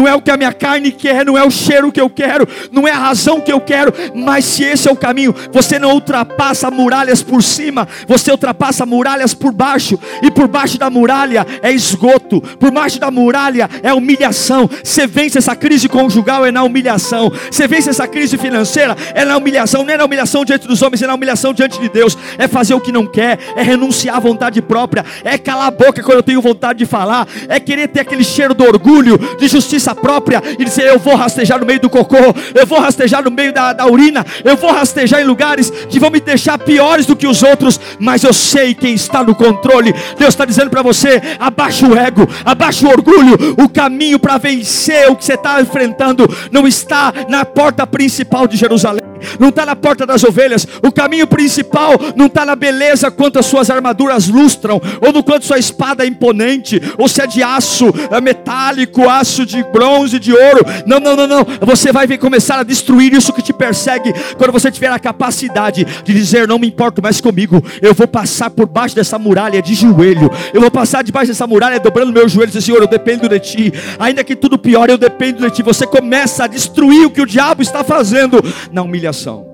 não 0.00 0.08
é 0.08 0.14
o 0.14 0.22
que 0.22 0.30
a 0.30 0.36
minha 0.36 0.52
carne 0.52 0.90
quer, 0.90 1.26
não 1.26 1.36
é 1.36 1.44
o 1.44 1.50
cheiro 1.50 1.92
que 1.92 2.00
eu 2.00 2.08
quero, 2.08 2.48
não 2.72 2.88
é 2.88 2.90
a 2.90 2.98
razão 2.98 3.38
que 3.38 3.52
eu 3.52 3.60
quero, 3.60 3.92
mas 4.14 4.46
se 4.46 4.64
esse 4.64 4.88
é 4.88 4.92
o 4.92 4.96
caminho, 4.96 5.34
você 5.52 5.78
não 5.78 5.92
ultrapassa 5.92 6.70
muralhas 6.70 7.22
por 7.22 7.42
cima, 7.42 7.86
você 8.06 8.30
ultrapassa 8.30 8.86
muralhas 8.86 9.34
por 9.34 9.52
baixo, 9.52 9.98
e 10.22 10.30
por 10.30 10.48
baixo 10.48 10.78
da 10.78 10.88
muralha 10.88 11.46
é 11.62 11.70
esgoto, 11.70 12.40
por 12.40 12.70
baixo 12.70 12.98
da 12.98 13.10
muralha 13.10 13.68
é 13.82 13.92
humilhação. 13.92 14.70
Você 14.82 15.06
vence 15.06 15.36
essa 15.36 15.54
crise 15.54 15.86
conjugal, 15.86 16.46
é 16.46 16.50
na 16.50 16.62
humilhação, 16.62 17.30
você 17.50 17.68
vence 17.68 17.90
essa 17.90 18.08
crise 18.08 18.38
financeira, 18.38 18.96
é 19.14 19.22
na 19.22 19.36
humilhação, 19.36 19.84
não 19.84 19.92
é 19.92 19.98
na 19.98 20.06
humilhação 20.06 20.46
diante 20.46 20.66
dos 20.66 20.80
homens, 20.80 21.02
é 21.02 21.06
na 21.06 21.14
humilhação 21.14 21.52
diante 21.52 21.78
de 21.78 21.90
Deus, 21.90 22.16
é 22.38 22.48
fazer 22.48 22.72
o 22.72 22.80
que 22.80 22.90
não 22.90 23.06
quer, 23.06 23.38
é 23.54 23.62
renunciar 23.62 24.16
à 24.16 24.20
vontade 24.20 24.62
própria, 24.62 25.04
é 25.22 25.36
calar 25.36 25.66
a 25.66 25.70
boca 25.70 26.02
quando 26.02 26.16
eu 26.16 26.22
tenho 26.22 26.40
vontade 26.40 26.78
de 26.78 26.86
falar, 26.86 27.28
é 27.48 27.60
querer 27.60 27.88
ter 27.88 28.00
aquele 28.00 28.24
cheiro 28.24 28.54
do 28.54 28.64
orgulho, 28.64 29.18
de 29.38 29.46
justiça 29.46 29.89
justiça 29.90 29.94
própria 29.94 30.42
e 30.58 30.64
dizer: 30.64 30.86
Eu 30.86 30.98
vou 30.98 31.14
rastejar 31.14 31.58
no 31.58 31.66
meio 31.66 31.80
do 31.80 31.90
cocô, 31.90 32.16
eu 32.54 32.66
vou 32.66 32.80
rastejar 32.80 33.22
no 33.22 33.30
meio 33.30 33.52
da, 33.52 33.72
da 33.72 33.86
urina, 33.86 34.24
eu 34.44 34.56
vou 34.56 34.70
rastejar 34.72 35.20
em 35.20 35.24
lugares 35.24 35.70
que 35.88 35.98
vão 35.98 36.10
me 36.10 36.20
deixar 36.20 36.58
piores 36.58 37.06
do 37.06 37.16
que 37.16 37.26
os 37.26 37.42
outros, 37.42 37.80
mas 37.98 38.22
eu 38.22 38.32
sei 38.32 38.74
quem 38.74 38.94
está 38.94 39.22
no 39.22 39.34
controle. 39.34 39.92
Deus 40.18 40.30
está 40.34 40.44
dizendo 40.44 40.70
para 40.70 40.82
você: 40.82 41.20
abaixa 41.38 41.86
o 41.86 41.96
ego, 41.96 42.26
abaixa 42.44 42.86
o 42.86 42.90
orgulho. 42.90 43.36
O 43.58 43.68
caminho 43.68 44.18
para 44.18 44.38
vencer 44.38 45.10
o 45.10 45.16
que 45.16 45.24
você 45.24 45.34
está 45.34 45.60
enfrentando 45.60 46.28
não 46.50 46.66
está 46.66 47.12
na 47.28 47.44
porta 47.44 47.86
principal 47.86 48.46
de 48.46 48.56
Jerusalém 48.56 49.10
não 49.38 49.48
está 49.48 49.66
na 49.66 49.76
porta 49.76 50.06
das 50.06 50.24
ovelhas. 50.24 50.66
O 50.82 50.90
caminho 50.90 51.26
principal 51.26 51.92
não 52.16 52.26
está 52.26 52.44
na 52.44 52.56
beleza 52.56 53.10
quanto 53.10 53.38
as 53.38 53.46
suas 53.46 53.70
armaduras 53.70 54.28
lustram, 54.28 54.80
ou 55.00 55.12
no 55.12 55.22
quanto 55.22 55.46
sua 55.46 55.58
espada 55.58 56.04
é 56.04 56.06
imponente, 56.06 56.80
ou 56.98 57.08
se 57.08 57.20
é 57.20 57.26
de 57.26 57.42
aço 57.42 57.92
é 58.10 58.20
metálico, 58.20 59.08
aço 59.08 59.44
de 59.44 59.62
bronze, 59.80 60.18
de 60.18 60.32
ouro. 60.32 60.60
Não, 60.84 61.00
não, 61.00 61.16
não, 61.16 61.26
não. 61.26 61.46
Você 61.62 61.90
vai 61.90 62.06
começar 62.18 62.58
a 62.58 62.62
destruir 62.62 63.14
isso 63.14 63.32
que 63.32 63.40
te 63.40 63.52
persegue 63.52 64.12
quando 64.36 64.52
você 64.52 64.70
tiver 64.70 64.88
a 64.88 64.98
capacidade 64.98 65.86
de 66.04 66.12
dizer: 66.12 66.46
Não 66.46 66.58
me 66.58 66.66
importo 66.66 67.02
mais 67.02 67.20
comigo. 67.20 67.64
Eu 67.80 67.94
vou 67.94 68.06
passar 68.06 68.50
por 68.50 68.66
baixo 68.66 68.94
dessa 68.94 69.18
muralha 69.18 69.62
de 69.62 69.74
joelho. 69.74 70.30
Eu 70.52 70.60
vou 70.60 70.70
passar 70.70 71.02
debaixo 71.02 71.28
dessa 71.28 71.46
muralha 71.46 71.80
dobrando 71.80 72.12
meus 72.12 72.30
joelhos 72.30 72.54
e 72.54 72.60
Senhor, 72.60 72.82
eu 72.82 72.86
dependo 72.86 73.26
de 73.28 73.40
ti. 73.40 73.72
Ainda 73.98 74.22
que 74.22 74.36
tudo 74.36 74.58
pior, 74.58 74.90
eu 74.90 74.98
dependo 74.98 75.40
de 75.40 75.50
ti. 75.50 75.62
Você 75.62 75.86
começa 75.86 76.44
a 76.44 76.46
destruir 76.46 77.06
o 77.06 77.10
que 77.10 77.22
o 77.22 77.26
diabo 77.26 77.62
está 77.62 77.82
fazendo 77.82 78.42
na 78.70 78.82
humilhação. 78.82 79.46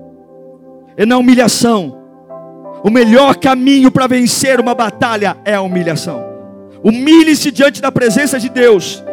E 0.97 1.05
na 1.05 1.17
humilhação, 1.17 1.95
o 2.83 2.89
melhor 2.89 3.35
caminho 3.35 3.91
para 3.91 4.07
vencer 4.07 4.59
uma 4.59 4.73
batalha 4.73 5.37
é 5.45 5.53
a 5.53 5.61
humilhação. 5.61 6.25
Humilhe-se 6.83 7.51
diante 7.51 7.81
da 7.81 7.91
presença 7.91 8.39
de 8.39 8.49
Deus. 8.49 9.03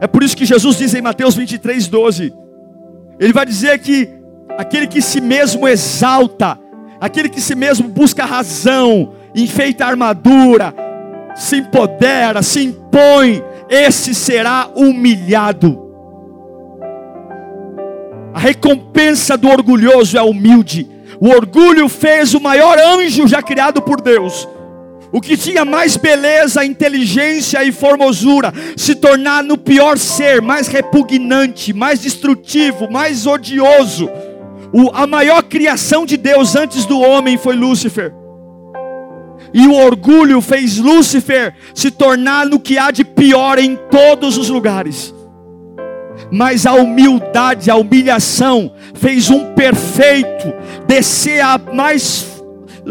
É 0.00 0.06
por 0.06 0.22
isso 0.22 0.36
que 0.36 0.44
Jesus 0.44 0.76
diz 0.76 0.94
em 0.94 1.02
Mateus 1.02 1.34
23, 1.34 1.88
12: 1.88 2.32
Ele 3.18 3.32
vai 3.32 3.44
dizer 3.44 3.78
que 3.78 4.08
aquele 4.56 4.86
que 4.86 5.02
si 5.02 5.20
mesmo 5.20 5.66
exalta, 5.66 6.58
aquele 7.00 7.28
que 7.28 7.40
si 7.40 7.54
mesmo 7.54 7.88
busca 7.88 8.24
razão, 8.24 9.12
enfeita 9.34 9.84
a 9.84 9.88
armadura, 9.88 10.74
se 11.34 11.56
empodera, 11.56 12.42
se 12.42 12.64
impõe, 12.64 13.42
esse 13.68 14.14
será 14.14 14.68
humilhado. 14.74 15.86
A 18.34 18.38
recompensa 18.38 19.36
do 19.36 19.48
orgulhoso 19.48 20.16
é 20.16 20.22
humilde. 20.22 20.88
O 21.20 21.28
orgulho 21.28 21.88
fez 21.88 22.34
o 22.34 22.40
maior 22.40 22.78
anjo 22.78 23.26
já 23.26 23.42
criado 23.42 23.82
por 23.82 24.00
Deus. 24.00 24.48
O 25.10 25.20
que 25.20 25.36
tinha 25.36 25.64
mais 25.64 25.96
beleza, 25.96 26.64
inteligência 26.64 27.64
e 27.64 27.72
formosura, 27.72 28.52
se 28.76 28.94
tornar 28.94 29.42
no 29.42 29.56
pior 29.56 29.96
ser, 29.96 30.42
mais 30.42 30.68
repugnante, 30.68 31.72
mais 31.72 32.00
destrutivo, 32.00 32.90
mais 32.90 33.26
odioso. 33.26 34.10
O, 34.72 34.90
a 34.92 35.06
maior 35.06 35.42
criação 35.42 36.04
de 36.04 36.16
Deus 36.18 36.54
antes 36.54 36.84
do 36.84 37.00
homem 37.00 37.38
foi 37.38 37.56
Lúcifer. 37.56 38.12
E 39.54 39.66
o 39.66 39.72
orgulho 39.72 40.42
fez 40.42 40.76
Lúcifer 40.76 41.54
se 41.74 41.90
tornar 41.90 42.44
no 42.44 42.60
que 42.60 42.76
há 42.76 42.90
de 42.90 43.02
pior 43.02 43.58
em 43.58 43.76
todos 43.90 44.36
os 44.36 44.50
lugares. 44.50 45.14
mas 46.30 46.66
a 46.66 46.74
humildade, 46.74 47.70
a 47.70 47.76
humilhação 47.76 48.72
fez 48.94 49.30
um 49.30 49.54
perfeito 49.54 50.52
descer 50.86 51.40
a 51.40 51.56
mais 51.56 52.37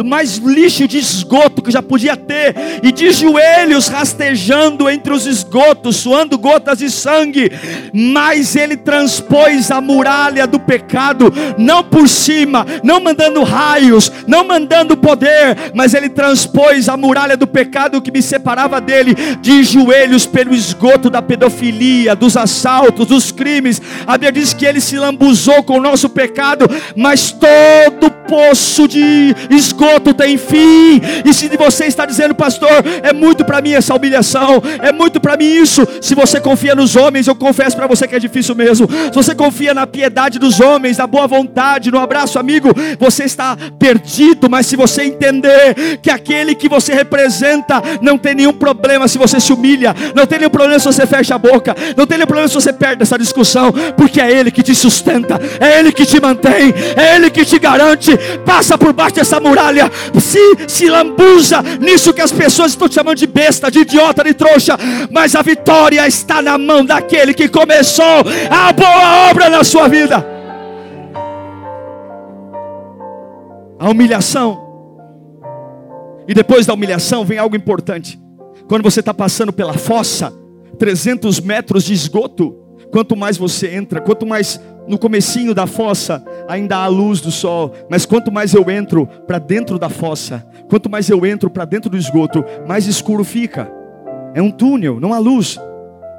mais 0.03 0.37
lixo 0.37 0.87
de 0.87 0.97
esgoto 0.97 1.61
que 1.61 1.71
já 1.71 1.81
podia 1.81 2.15
ter, 2.15 2.55
e 2.83 2.91
de 2.91 3.11
joelhos 3.11 3.87
rastejando 3.87 4.89
entre 4.89 5.11
os 5.11 5.25
esgotos, 5.25 5.97
suando 5.97 6.37
gotas 6.37 6.79
de 6.79 6.89
sangue, 6.91 7.51
mas 7.93 8.55
ele 8.55 8.77
transpôs 8.77 9.71
a 9.71 9.81
muralha 9.81 10.45
do 10.45 10.59
pecado, 10.59 11.33
não 11.57 11.83
por 11.83 12.07
cima, 12.07 12.65
não 12.83 12.99
mandando 12.99 13.43
raios, 13.43 14.11
não 14.27 14.43
mandando 14.43 14.95
poder, 14.95 15.71
mas 15.73 15.93
ele 15.93 16.09
transpôs 16.09 16.87
a 16.89 16.95
muralha 16.95 17.35
do 17.35 17.47
pecado 17.47 18.01
que 18.01 18.11
me 18.11 18.21
separava 18.21 18.79
dele, 18.79 19.15
de 19.41 19.63
joelhos 19.63 20.25
pelo 20.25 20.53
esgoto 20.53 21.09
da 21.09 21.21
pedofilia, 21.21 22.15
dos 22.15 22.37
assaltos, 22.37 23.07
dos 23.07 23.31
crimes. 23.31 23.81
A 24.05 24.13
Bíblia 24.13 24.31
diz 24.31 24.53
que 24.53 24.65
ele 24.65 24.79
se 24.79 24.97
lambuzou 24.97 25.63
com 25.63 25.77
o 25.77 25.81
nosso 25.81 26.09
pecado, 26.09 26.69
mas 26.95 27.31
todo 27.31 28.11
poço 28.27 28.87
de 28.87 29.35
esgoto 29.49 29.86
esgoto 29.87 30.13
tem 30.13 30.37
fim. 30.37 31.01
E 31.25 31.33
se 31.33 31.47
você 31.57 31.85
está 31.85 32.05
dizendo, 32.05 32.35
pastor, 32.35 32.69
é 33.01 33.13
muito 33.13 33.45
para 33.45 33.61
mim 33.61 33.73
essa 33.73 33.95
humilhação, 33.95 34.61
é 34.81 34.91
muito 34.91 35.19
para 35.19 35.37
mim 35.37 35.45
isso. 35.45 35.87
Se 36.01 36.13
você 36.13 36.39
confia 36.39 36.75
nos 36.75 36.95
homens, 36.95 37.27
eu 37.27 37.35
confesso 37.35 37.75
para 37.75 37.87
você 37.87 38.07
que 38.07 38.15
é 38.15 38.19
difícil 38.19 38.55
mesmo. 38.55 38.87
Se 38.89 39.13
você 39.13 39.33
confia 39.33 39.73
na 39.73 39.87
piedade 39.87 40.39
dos 40.39 40.59
homens, 40.59 40.97
na 40.97 41.07
boa 41.07 41.27
vontade, 41.27 41.91
no 41.91 41.99
abraço 41.99 42.37
amigo, 42.37 42.69
você 42.99 43.23
está 43.23 43.57
perdido. 43.79 44.49
Mas 44.49 44.65
se 44.65 44.75
você 44.75 45.03
entender 45.03 45.97
que 46.01 46.09
aquele 46.09 46.53
que 46.53 46.67
você 46.67 46.93
representa 46.93 47.81
não 48.01 48.17
tem 48.17 48.35
nenhum 48.35 48.53
problema 48.53 49.07
se 49.07 49.17
você 49.17 49.39
se 49.39 49.53
humilha, 49.53 49.95
não 50.15 50.25
tem 50.25 50.39
nenhum 50.39 50.51
problema 50.51 50.79
se 50.79 50.85
você 50.85 51.05
fecha 51.05 51.35
a 51.35 51.37
boca, 51.37 51.75
não 51.95 52.05
tem 52.05 52.17
nenhum 52.17 52.27
problema 52.27 52.47
se 52.47 52.55
você 52.55 52.73
perde 52.73 53.03
essa 53.03 53.17
discussão, 53.17 53.71
porque 53.95 54.19
é 54.19 54.31
Ele 54.31 54.51
que 54.51 54.63
te 54.63 54.75
sustenta, 54.75 55.39
é 55.59 55.79
Ele 55.79 55.91
que 55.91 56.05
te 56.05 56.19
mantém, 56.19 56.73
é 56.95 57.15
Ele 57.15 57.29
que 57.29 57.45
te 57.45 57.57
garante. 57.59 58.17
Passa 58.45 58.77
por 58.77 58.93
baixo 58.93 59.15
dessa 59.15 59.39
muralha 59.39 59.76
olha, 59.77 59.91
se, 60.19 60.39
se 60.67 60.89
lambuza 60.89 61.61
nisso 61.79 62.13
que 62.13 62.21
as 62.21 62.31
pessoas 62.31 62.71
estão 62.71 62.89
te 62.89 62.95
chamando 62.95 63.17
de 63.17 63.27
besta, 63.27 63.69
de 63.69 63.79
idiota, 63.79 64.23
de 64.23 64.33
trouxa, 64.33 64.77
mas 65.11 65.35
a 65.35 65.41
vitória 65.41 66.05
está 66.07 66.41
na 66.41 66.57
mão 66.57 66.83
daquele 66.83 67.33
que 67.33 67.47
começou 67.47 68.23
a 68.49 68.73
boa 68.73 69.29
obra 69.29 69.49
na 69.49 69.63
sua 69.63 69.87
vida. 69.87 70.25
A 73.79 73.89
humilhação, 73.89 74.65
e 76.27 76.33
depois 76.33 76.65
da 76.65 76.73
humilhação 76.73 77.23
vem 77.23 77.37
algo 77.37 77.55
importante. 77.55 78.19
Quando 78.67 78.83
você 78.83 78.99
está 78.99 79.13
passando 79.13 79.53
pela 79.53 79.73
fossa, 79.73 80.33
300 80.79 81.39
metros 81.39 81.83
de 81.83 81.93
esgoto, 81.93 82.55
quanto 82.91 83.15
mais 83.15 83.37
você 83.37 83.73
entra, 83.75 84.01
quanto 84.01 84.25
mais 84.25 84.59
no 84.87 84.97
comecinho 84.97 85.53
da 85.53 85.67
fossa 85.67 86.23
ainda 86.47 86.77
há 86.77 86.87
luz 86.87 87.19
do 87.19 87.31
sol, 87.31 87.73
mas 87.89 88.05
quanto 88.05 88.31
mais 88.31 88.53
eu 88.53 88.69
entro 88.69 89.05
para 89.05 89.39
dentro 89.39 89.77
da 89.77 89.89
fossa, 89.89 90.45
quanto 90.69 90.89
mais 90.89 91.09
eu 91.09 91.25
entro 91.25 91.49
para 91.49 91.65
dentro 91.65 91.89
do 91.89 91.97
esgoto, 91.97 92.43
mais 92.67 92.87
escuro 92.87 93.23
fica. 93.23 93.69
É 94.33 94.41
um 94.41 94.51
túnel, 94.51 94.99
não 94.99 95.13
há 95.13 95.19
luz. 95.19 95.59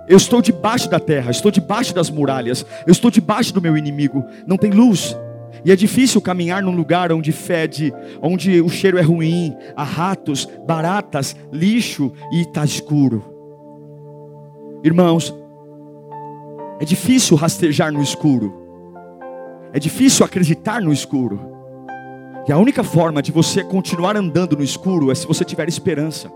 Eu 0.09 0.17
estou 0.17 0.41
debaixo 0.41 0.89
da 0.89 0.99
terra, 0.99 1.31
estou 1.31 1.51
debaixo 1.51 1.95
das 1.95 2.11
muralhas, 2.11 2.65
eu 2.87 2.93
estou 2.93 3.11
debaixo 3.11 3.53
do 3.53 3.61
meu 3.61 3.77
inimigo, 3.77 4.25
não 4.47 4.57
tem 4.57 4.71
luz. 4.71 5.17
E 5.65 5.73
é 5.73 5.77
difícil 5.77 6.21
caminhar 6.21 6.63
num 6.63 6.75
lugar 6.75 7.13
onde 7.13 7.33
fede, 7.33 7.93
onde 8.23 8.61
o 8.61 8.69
cheiro 8.69 8.99
é 8.99 9.03
ruim, 9.03 9.55
há 9.77 9.85
ratos, 9.85 10.49
baratas, 10.67 11.37
lixo 11.53 12.13
e 12.33 12.43
está 12.43 12.65
escuro. 12.65 13.25
Irmãos, 14.83 15.35
é 16.81 16.85
difícil 16.85 17.37
rastejar 17.37 17.93
no 17.93 18.03
escuro. 18.03 18.58
É 19.73 19.79
difícil 19.79 20.25
acreditar 20.25 20.81
no 20.81 20.93
escuro. 20.93 21.41
E 22.49 22.53
a 22.53 22.57
única 22.57 22.83
forma 22.83 23.21
de 23.21 23.31
você 23.31 23.63
continuar 23.63 24.17
andando 24.17 24.57
no 24.57 24.63
escuro 24.63 25.11
é 25.11 25.15
se 25.15 25.27
você 25.27 25.45
tiver 25.45 25.69
esperança. 25.69 26.33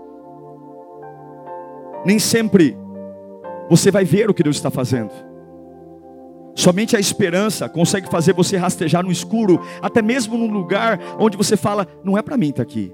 Nem 2.05 2.19
sempre 2.19 2.77
você 3.69 3.89
vai 3.89 4.05
ver 4.05 4.29
o 4.29 4.33
que 4.33 4.43
Deus 4.43 4.57
está 4.57 4.69
fazendo. 4.69 5.11
Somente 6.55 6.95
a 6.95 6.99
esperança 6.99 7.67
consegue 7.67 8.07
fazer 8.07 8.33
você 8.33 8.57
rastejar 8.57 9.03
no 9.03 9.11
escuro, 9.11 9.59
até 9.81 10.01
mesmo 10.01 10.37
num 10.37 10.51
lugar 10.51 10.99
onde 11.19 11.35
você 11.35 11.57
fala: 11.57 11.87
não 12.03 12.15
é 12.15 12.21
para 12.21 12.37
mim 12.37 12.49
estar 12.49 12.61
aqui. 12.61 12.93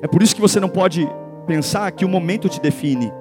É 0.00 0.06
por 0.06 0.22
isso 0.22 0.34
que 0.34 0.40
você 0.40 0.60
não 0.60 0.68
pode 0.68 1.08
pensar 1.46 1.90
que 1.90 2.04
o 2.04 2.08
momento 2.08 2.48
te 2.48 2.60
define, 2.60 3.12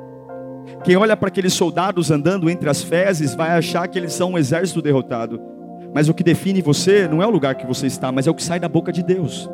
quem 0.83 0.95
olha 0.95 1.17
para 1.17 1.27
aqueles 1.27 1.53
soldados 1.53 2.11
andando 2.11 2.49
entre 2.49 2.69
as 2.69 2.83
fezes 2.83 3.35
vai 3.35 3.51
achar 3.51 3.87
que 3.87 3.97
eles 3.97 4.13
são 4.13 4.31
um 4.31 4.37
exército 4.37 4.81
derrotado. 4.81 5.41
Mas 5.93 6.09
o 6.09 6.13
que 6.13 6.23
define 6.23 6.61
você 6.61 7.07
não 7.07 7.21
é 7.21 7.27
o 7.27 7.29
lugar 7.29 7.55
que 7.55 7.65
você 7.65 7.87
está, 7.87 8.11
mas 8.11 8.27
é 8.27 8.31
o 8.31 8.35
que 8.35 8.43
sai 8.43 8.59
da 8.59 8.69
boca 8.69 8.91
de 8.91 9.01
Deus. 9.03 9.49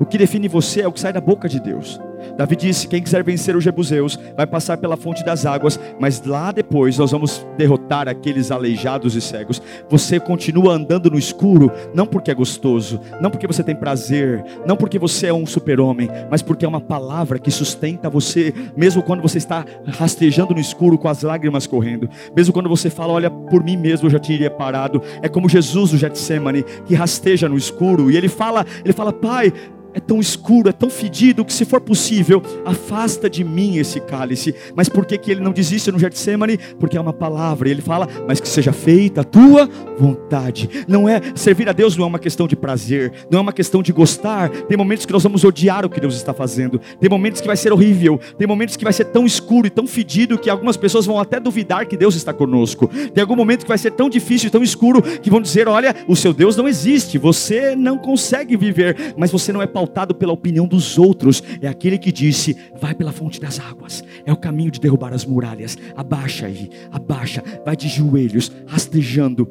O 0.00 0.06
que 0.06 0.18
define 0.18 0.48
você 0.48 0.82
é 0.82 0.88
o 0.88 0.92
que 0.92 1.00
sai 1.00 1.12
da 1.12 1.20
boca 1.20 1.48
de 1.48 1.60
Deus. 1.60 2.00
Davi 2.36 2.56
disse: 2.56 2.88
Quem 2.88 3.02
quiser 3.02 3.22
vencer 3.22 3.56
os 3.56 3.64
jebuseus 3.64 4.18
vai 4.36 4.46
passar 4.46 4.76
pela 4.78 4.96
fonte 4.96 5.24
das 5.24 5.46
águas, 5.46 5.78
mas 6.00 6.24
lá 6.24 6.52
depois 6.52 6.98
nós 6.98 7.10
vamos 7.10 7.46
derrotar 7.56 8.08
aqueles 8.08 8.50
aleijados 8.50 9.14
e 9.14 9.20
cegos. 9.20 9.60
Você 9.88 10.18
continua 10.18 10.74
andando 10.74 11.10
no 11.10 11.18
escuro, 11.18 11.70
não 11.94 12.06
porque 12.06 12.30
é 12.30 12.34
gostoso, 12.34 13.00
não 13.20 13.30
porque 13.30 13.46
você 13.46 13.62
tem 13.62 13.74
prazer, 13.74 14.44
não 14.66 14.76
porque 14.76 14.98
você 14.98 15.28
é 15.28 15.34
um 15.34 15.46
super-homem, 15.46 16.08
mas 16.30 16.42
porque 16.42 16.64
é 16.64 16.68
uma 16.68 16.80
palavra 16.80 17.38
que 17.38 17.50
sustenta 17.50 18.10
você, 18.10 18.52
mesmo 18.76 19.02
quando 19.02 19.22
você 19.22 19.38
está 19.38 19.64
rastejando 19.86 20.54
no 20.54 20.60
escuro 20.60 20.98
com 20.98 21.08
as 21.08 21.22
lágrimas 21.22 21.66
correndo, 21.66 22.08
mesmo 22.34 22.52
quando 22.52 22.68
você 22.68 22.90
fala: 22.90 23.12
Olha, 23.12 23.30
por 23.30 23.62
mim 23.62 23.76
mesmo 23.76 24.06
eu 24.06 24.10
já 24.10 24.18
teria 24.18 24.50
parado. 24.50 25.02
É 25.22 25.28
como 25.28 25.48
Jesus 25.48 25.90
do 25.90 25.98
Getsemane 25.98 26.64
que 26.86 26.94
rasteja 26.94 27.48
no 27.48 27.56
escuro 27.56 28.10
e 28.10 28.16
ele 28.16 28.28
fala: 28.28 28.64
Ele 28.84 28.92
fala, 28.92 29.12
Pai 29.12 29.52
é 29.94 30.00
tão 30.00 30.20
escuro, 30.20 30.68
é 30.68 30.72
tão 30.72 30.88
fedido 30.88 31.44
que 31.44 31.52
se 31.52 31.64
for 31.64 31.80
possível, 31.80 32.42
afasta 32.64 33.28
de 33.28 33.44
mim 33.44 33.76
esse 33.76 34.00
cálice. 34.00 34.54
Mas 34.74 34.88
por 34.88 35.04
que, 35.04 35.18
que 35.18 35.30
ele 35.30 35.40
não 35.40 35.52
desiste 35.52 35.92
no 35.92 35.98
Getsemane? 35.98 36.58
Porque 36.78 36.96
é 36.96 37.00
uma 37.00 37.12
palavra, 37.12 37.68
ele 37.68 37.82
fala, 37.82 38.08
mas 38.26 38.40
que 38.40 38.48
seja 38.48 38.72
feita 38.72 39.20
a 39.20 39.24
tua 39.24 39.68
vontade. 39.98 40.68
Não 40.88 41.08
é, 41.08 41.20
servir 41.34 41.68
a 41.68 41.72
Deus 41.72 41.96
não 41.96 42.04
é 42.04 42.08
uma 42.08 42.18
questão 42.18 42.48
de 42.48 42.56
prazer, 42.56 43.12
não 43.30 43.38
é 43.38 43.42
uma 43.42 43.52
questão 43.52 43.82
de 43.82 43.92
gostar. 43.92 44.48
Tem 44.48 44.76
momentos 44.76 45.06
que 45.06 45.12
nós 45.12 45.22
vamos 45.22 45.44
odiar 45.44 45.84
o 45.84 45.90
que 45.90 46.00
Deus 46.00 46.14
está 46.14 46.32
fazendo. 46.32 46.80
Tem 47.00 47.08
momentos 47.08 47.40
que 47.40 47.46
vai 47.46 47.56
ser 47.56 47.72
horrível, 47.72 48.18
tem 48.38 48.46
momentos 48.46 48.76
que 48.76 48.84
vai 48.84 48.92
ser 48.92 49.04
tão 49.06 49.26
escuro 49.26 49.66
e 49.66 49.70
tão 49.70 49.86
fedido 49.86 50.38
que 50.38 50.50
algumas 50.50 50.76
pessoas 50.76 51.06
vão 51.06 51.18
até 51.18 51.38
duvidar 51.38 51.86
que 51.86 51.96
Deus 51.96 52.14
está 52.14 52.32
conosco. 52.32 52.88
Tem 53.12 53.20
algum 53.20 53.36
momento 53.36 53.62
que 53.62 53.68
vai 53.68 53.78
ser 53.78 53.92
tão 53.92 54.08
difícil 54.08 54.48
e 54.48 54.50
tão 54.50 54.62
escuro 54.62 55.02
que 55.02 55.30
vão 55.30 55.40
dizer, 55.40 55.68
olha, 55.68 55.94
o 56.08 56.16
seu 56.16 56.32
Deus 56.32 56.56
não 56.56 56.66
existe, 56.66 57.18
você 57.18 57.76
não 57.76 57.98
consegue 57.98 58.56
viver, 58.56 59.14
mas 59.16 59.30
você 59.30 59.52
não 59.52 59.60
é 59.60 59.66
pautado 59.66 59.81
pela 60.14 60.32
opinião 60.32 60.66
dos 60.66 60.98
outros, 60.98 61.42
é 61.60 61.68
aquele 61.68 61.98
que 61.98 62.12
disse: 62.12 62.56
vai 62.80 62.94
pela 62.94 63.12
fonte 63.12 63.40
das 63.40 63.58
águas, 63.58 64.04
é 64.24 64.32
o 64.32 64.36
caminho 64.36 64.70
de 64.70 64.80
derrubar 64.80 65.12
as 65.12 65.24
muralhas. 65.24 65.76
Abaixa 65.96 66.46
aí, 66.46 66.68
abaixa, 66.90 67.42
vai 67.64 67.76
de 67.76 67.88
joelhos, 67.88 68.50
rastejando, 68.66 69.48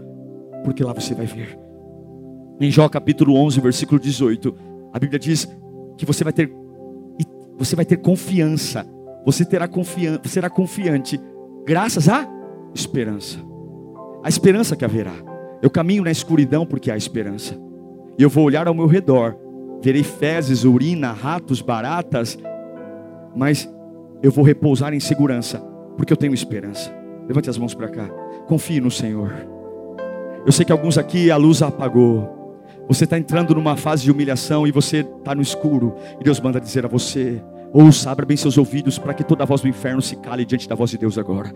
porque 0.64 0.84
lá 0.84 0.94
você 0.94 1.14
vai 1.14 1.26
ver. 1.26 1.58
Em 2.60 2.70
Jó 2.70 2.88
capítulo 2.88 3.36
11, 3.36 3.60
versículo 3.60 4.00
18, 4.00 4.56
a 4.94 5.00
Bíblia 5.00 5.20
diz 5.20 5.48
que 5.98 6.06
você 6.06 6.24
vai 6.24 6.34
ter 6.34 6.52
você 7.58 7.76
vai 7.76 7.86
ter 7.86 7.98
confiança, 7.98 8.88
você 9.24 9.46
terá 9.46 9.68
confiança, 9.68 10.22
será 10.26 10.50
confiante 10.50 11.20
graças 11.64 12.10
à 12.10 12.28
esperança. 12.74 13.38
A 14.24 14.30
esperança 14.30 14.76
que 14.76 14.84
haverá. 14.84 15.14
Eu 15.62 15.70
caminho 15.70 16.04
na 16.04 16.10
escuridão 16.12 16.66
porque 16.66 16.90
há 16.90 16.98
esperança. 16.98 17.56
E 18.18 18.24
eu 18.24 18.30
vou 18.30 18.46
olhar 18.46 18.68
ao 18.68 18.74
meu 18.74 18.88
redor 18.88 19.38
verei 19.82 20.04
fezes, 20.04 20.64
urina, 20.64 21.12
ratos, 21.12 21.62
baratas, 21.62 22.38
mas 23.36 23.70
eu 24.22 24.32
vou 24.32 24.44
repousar 24.44 24.94
em 24.94 25.00
segurança, 25.00 25.60
porque 25.98 26.14
eu 26.14 26.18
tenho 26.18 26.34
esperança. 26.34 26.94
Levante 27.28 27.50
as 27.50 27.58
mãos 27.58 27.74
para 27.74 27.88
cá, 27.88 28.08
confie 28.48 28.80
no 28.80 28.92
Senhor. 28.92 29.34
Eu 30.46 30.52
sei 30.52 30.66
que 30.66 30.72
alguns 30.72 30.98
aqui 30.98 31.30
a 31.32 31.38
luz 31.38 31.62
apagou. 31.62 32.58
Você 32.88 33.04
está 33.04 33.18
entrando 33.18 33.54
numa 33.56 33.78
fase 33.78 34.04
de 34.04 34.12
humilhação 34.12 34.66
e 34.66 34.72
você 34.72 34.98
está 34.98 35.36
no 35.36 35.42
escuro. 35.42 35.96
E 36.20 36.24
Deus 36.24 36.40
manda 36.40 36.60
dizer 36.60 36.84
a 36.84 36.90
você: 36.90 37.42
ouça, 37.72 38.12
abra 38.12 38.26
bem 38.26 38.36
seus 38.36 38.58
ouvidos 38.58 38.98
para 38.98 39.14
que 39.14 39.24
toda 39.24 39.44
a 39.44 39.46
voz 39.46 39.62
do 39.62 39.68
inferno 39.68 40.02
se 40.02 40.16
cale 40.16 40.44
diante 40.44 40.68
da 40.68 40.76
voz 40.76 40.90
de 40.90 40.98
Deus 40.98 41.18
agora. 41.18 41.54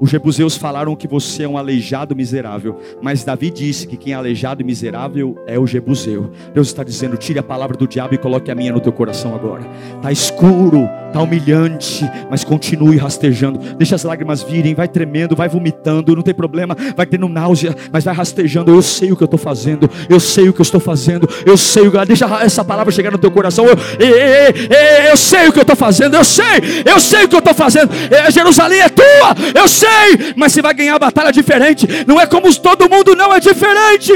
Os 0.00 0.08
jebuseus 0.08 0.56
falaram 0.56 0.96
que 0.96 1.06
você 1.06 1.42
é 1.42 1.48
um 1.48 1.58
aleijado 1.58 2.16
miserável, 2.16 2.80
mas 3.02 3.22
Davi 3.22 3.50
disse 3.50 3.86
que 3.86 3.98
quem 3.98 4.14
é 4.14 4.16
aleijado 4.16 4.62
e 4.62 4.64
miserável 4.64 5.36
é 5.46 5.58
o 5.58 5.66
jebuseu. 5.66 6.30
Deus 6.54 6.68
está 6.68 6.82
dizendo: 6.82 7.18
tire 7.18 7.38
a 7.38 7.42
palavra 7.42 7.76
do 7.76 7.86
diabo 7.86 8.14
e 8.14 8.18
coloque 8.18 8.50
a 8.50 8.54
minha 8.54 8.72
no 8.72 8.80
teu 8.80 8.92
coração 8.92 9.34
agora. 9.34 9.62
Está 9.96 10.10
escuro, 10.10 10.88
está 11.06 11.20
humilhante, 11.20 12.10
mas 12.30 12.42
continue 12.42 12.96
rastejando. 12.96 13.58
Deixa 13.76 13.94
as 13.94 14.02
lágrimas 14.02 14.42
virem, 14.42 14.74
vai 14.74 14.88
tremendo, 14.88 15.36
vai 15.36 15.50
vomitando, 15.50 16.16
não 16.16 16.22
tem 16.22 16.32
problema, 16.32 16.74
vai 16.96 17.04
tendo 17.04 17.28
náusea, 17.28 17.76
mas 17.92 18.02
vai 18.02 18.14
rastejando. 18.14 18.70
Eu 18.70 18.80
sei 18.80 19.12
o 19.12 19.16
que 19.16 19.22
eu 19.22 19.26
estou 19.26 19.38
fazendo, 19.38 19.90
eu 20.08 20.18
sei 20.18 20.48
o 20.48 20.52
que 20.54 20.62
eu 20.62 20.64
estou 20.64 20.80
fazendo, 20.80 21.28
eu 21.44 21.58
sei 21.58 21.86
o 21.86 21.92
que. 21.92 22.06
Deixa 22.06 22.24
essa 22.42 22.64
palavra 22.64 22.90
chegar 22.90 23.10
no 23.10 23.18
teu 23.18 23.30
coração. 23.30 23.66
Eu, 23.66 23.76
eu, 23.98 24.16
eu, 24.16 25.10
eu 25.10 25.16
sei 25.18 25.48
o 25.48 25.52
que 25.52 25.58
eu 25.58 25.62
estou 25.62 25.76
fazendo, 25.76 26.16
eu 26.16 26.24
sei, 26.24 26.84
eu 26.86 26.98
sei 26.98 27.24
o 27.24 27.28
que 27.28 27.34
eu 27.34 27.40
estou 27.40 27.52
fazendo. 27.52 27.90
Jerusalém 28.32 28.80
é 28.80 28.88
tua, 28.88 29.34
eu 29.54 29.68
sei 29.68 29.89
sei, 29.90 30.34
mas 30.36 30.52
você 30.52 30.62
vai 30.62 30.74
ganhar 30.74 30.94
a 30.94 30.98
batalha 30.98 31.32
diferente. 31.32 31.86
Não 32.06 32.20
é 32.20 32.26
como 32.26 32.52
todo 32.60 32.88
mundo, 32.88 33.14
não, 33.14 33.32
é 33.32 33.40
diferente. 33.40 34.12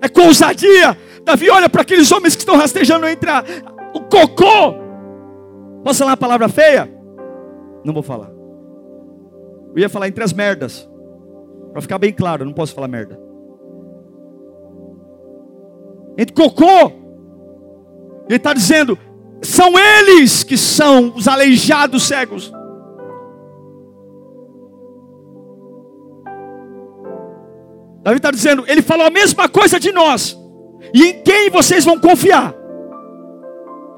É 0.00 0.08
com 0.08 0.22
ousadia. 0.22 0.96
Davi 1.24 1.50
olha 1.50 1.68
para 1.68 1.82
aqueles 1.82 2.10
homens 2.12 2.34
que 2.34 2.42
estão 2.42 2.56
rastejando 2.56 3.06
entre 3.06 3.28
a, 3.30 3.44
o 3.94 4.00
cocô. 4.00 4.74
Posso 5.82 5.98
falar 5.98 6.12
uma 6.12 6.16
palavra 6.16 6.48
feia? 6.48 6.90
Não 7.84 7.92
vou 7.92 8.02
falar. 8.02 8.30
Eu 9.74 9.78
ia 9.78 9.88
falar 9.88 10.08
entre 10.08 10.22
as 10.22 10.32
merdas. 10.32 10.88
Para 11.72 11.82
ficar 11.82 11.98
bem 11.98 12.12
claro, 12.12 12.44
não 12.44 12.52
posso 12.52 12.74
falar 12.74 12.88
merda. 12.88 13.20
Entre 16.16 16.34
cocô. 16.34 16.92
Ele 18.28 18.36
está 18.36 18.52
dizendo: 18.52 18.98
são 19.42 19.78
eles 19.78 20.42
que 20.42 20.56
são 20.56 21.12
os 21.14 21.28
aleijados 21.28 22.04
cegos. 22.04 22.52
Davi 28.02 28.18
está 28.18 28.30
dizendo, 28.30 28.64
ele 28.68 28.82
falou 28.82 29.06
a 29.06 29.10
mesma 29.10 29.48
coisa 29.48 29.80
de 29.80 29.90
nós. 29.90 30.36
E 30.94 31.06
em 31.06 31.22
quem 31.22 31.50
vocês 31.50 31.84
vão 31.84 31.98
confiar? 31.98 32.54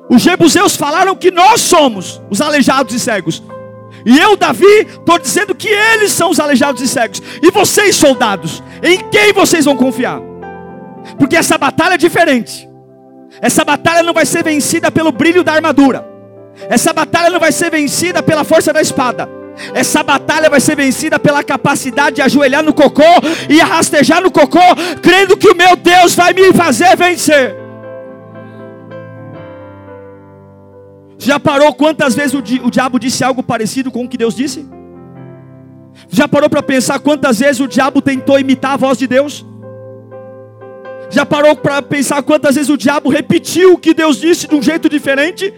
Os 0.09 0.22
jebuseus 0.22 0.74
falaram 0.74 1.14
que 1.14 1.31
nós 1.31 1.61
somos 1.61 2.20
os 2.31 2.40
aleijados 2.40 2.94
e 2.94 2.98
cegos. 2.98 3.42
E 4.07 4.18
eu, 4.18 4.37
Davi, 4.37 4.64
estou 4.64 5.18
dizendo 5.18 5.55
que 5.55 5.68
eles 5.68 6.12
são 6.12 6.31
os 6.31 6.40
aleijados 6.40 6.81
e 6.81 6.88
cegos. 6.88 7.22
E 7.42 7.51
vocês, 7.51 7.96
soldados, 7.96 8.62
em 8.83 9.11
quem 9.11 9.33
vocês 9.33 9.64
vão 9.64 9.77
confiar? 9.77 10.20
Porque 11.18 11.37
essa 11.37 11.59
batalha 11.59 11.94
é 11.94 11.98
diferente. 11.98 12.67
Essa 13.40 13.64
batalha 13.64 14.03
não 14.03 14.12
vai 14.12 14.27
ser 14.27 14.42
vencida 14.42 14.90
pelo 14.90 15.12
brilho 15.12 15.44
da 15.44 15.53
armadura. 15.53 16.07
Essa 16.68 16.92
batalha 16.92 17.31
não 17.31 17.38
vai 17.38 17.53
ser 17.53 17.70
vencida 17.70 18.22
pela 18.22 18.44
força 18.44 18.72
da 18.72 18.81
espada. 18.81 19.29
Essa 19.74 20.03
batalha 20.03 20.48
vai 20.48 20.61
ser 20.61 20.77
vencida 20.77 21.18
pela 21.18 21.42
capacidade 21.42 22.16
de 22.16 22.22
ajoelhar 22.22 22.62
no 22.62 22.72
cocô 22.72 23.03
e 23.48 23.59
rastejar 23.59 24.22
no 24.22 24.31
cocô, 24.31 24.61
crendo 25.03 25.37
que 25.37 25.48
o 25.48 25.57
meu 25.57 25.77
Deus 25.77 26.14
vai 26.14 26.33
me 26.33 26.53
fazer 26.53 26.96
vencer. 26.96 27.57
Já 31.18 31.40
parou 31.40 31.74
quantas 31.74 32.14
vezes 32.14 32.35
o, 32.35 32.40
di 32.40 32.61
o 32.64 32.70
diabo 32.70 32.98
disse 32.98 33.24
algo 33.24 33.42
parecido 33.42 33.90
com 33.90 34.05
o 34.05 34.09
que 34.09 34.16
Deus 34.16 34.35
disse? 34.35 34.68
Já 36.09 36.29
parou 36.29 36.48
para 36.48 36.62
pensar 36.62 37.01
quantas 37.01 37.40
vezes 37.40 37.61
o 37.61 37.66
diabo 37.66 38.01
tentou 38.01 38.38
imitar 38.38 38.74
a 38.74 38.77
voz 38.77 38.96
de 38.96 39.09
Deus? 39.09 39.44
Já 41.11 41.25
parou 41.25 41.57
para 41.57 41.81
pensar 41.81 42.23
quantas 42.23 42.55
vezes 42.55 42.71
o 42.71 42.77
diabo 42.77 43.09
repetiu 43.09 43.75
o 43.75 43.79
que 43.79 43.94
Deus 43.94 44.18
disse 44.21 44.47
de 44.47 44.55
um 44.55 44.62
jeito 44.62 44.88
diferente? 44.88 45.53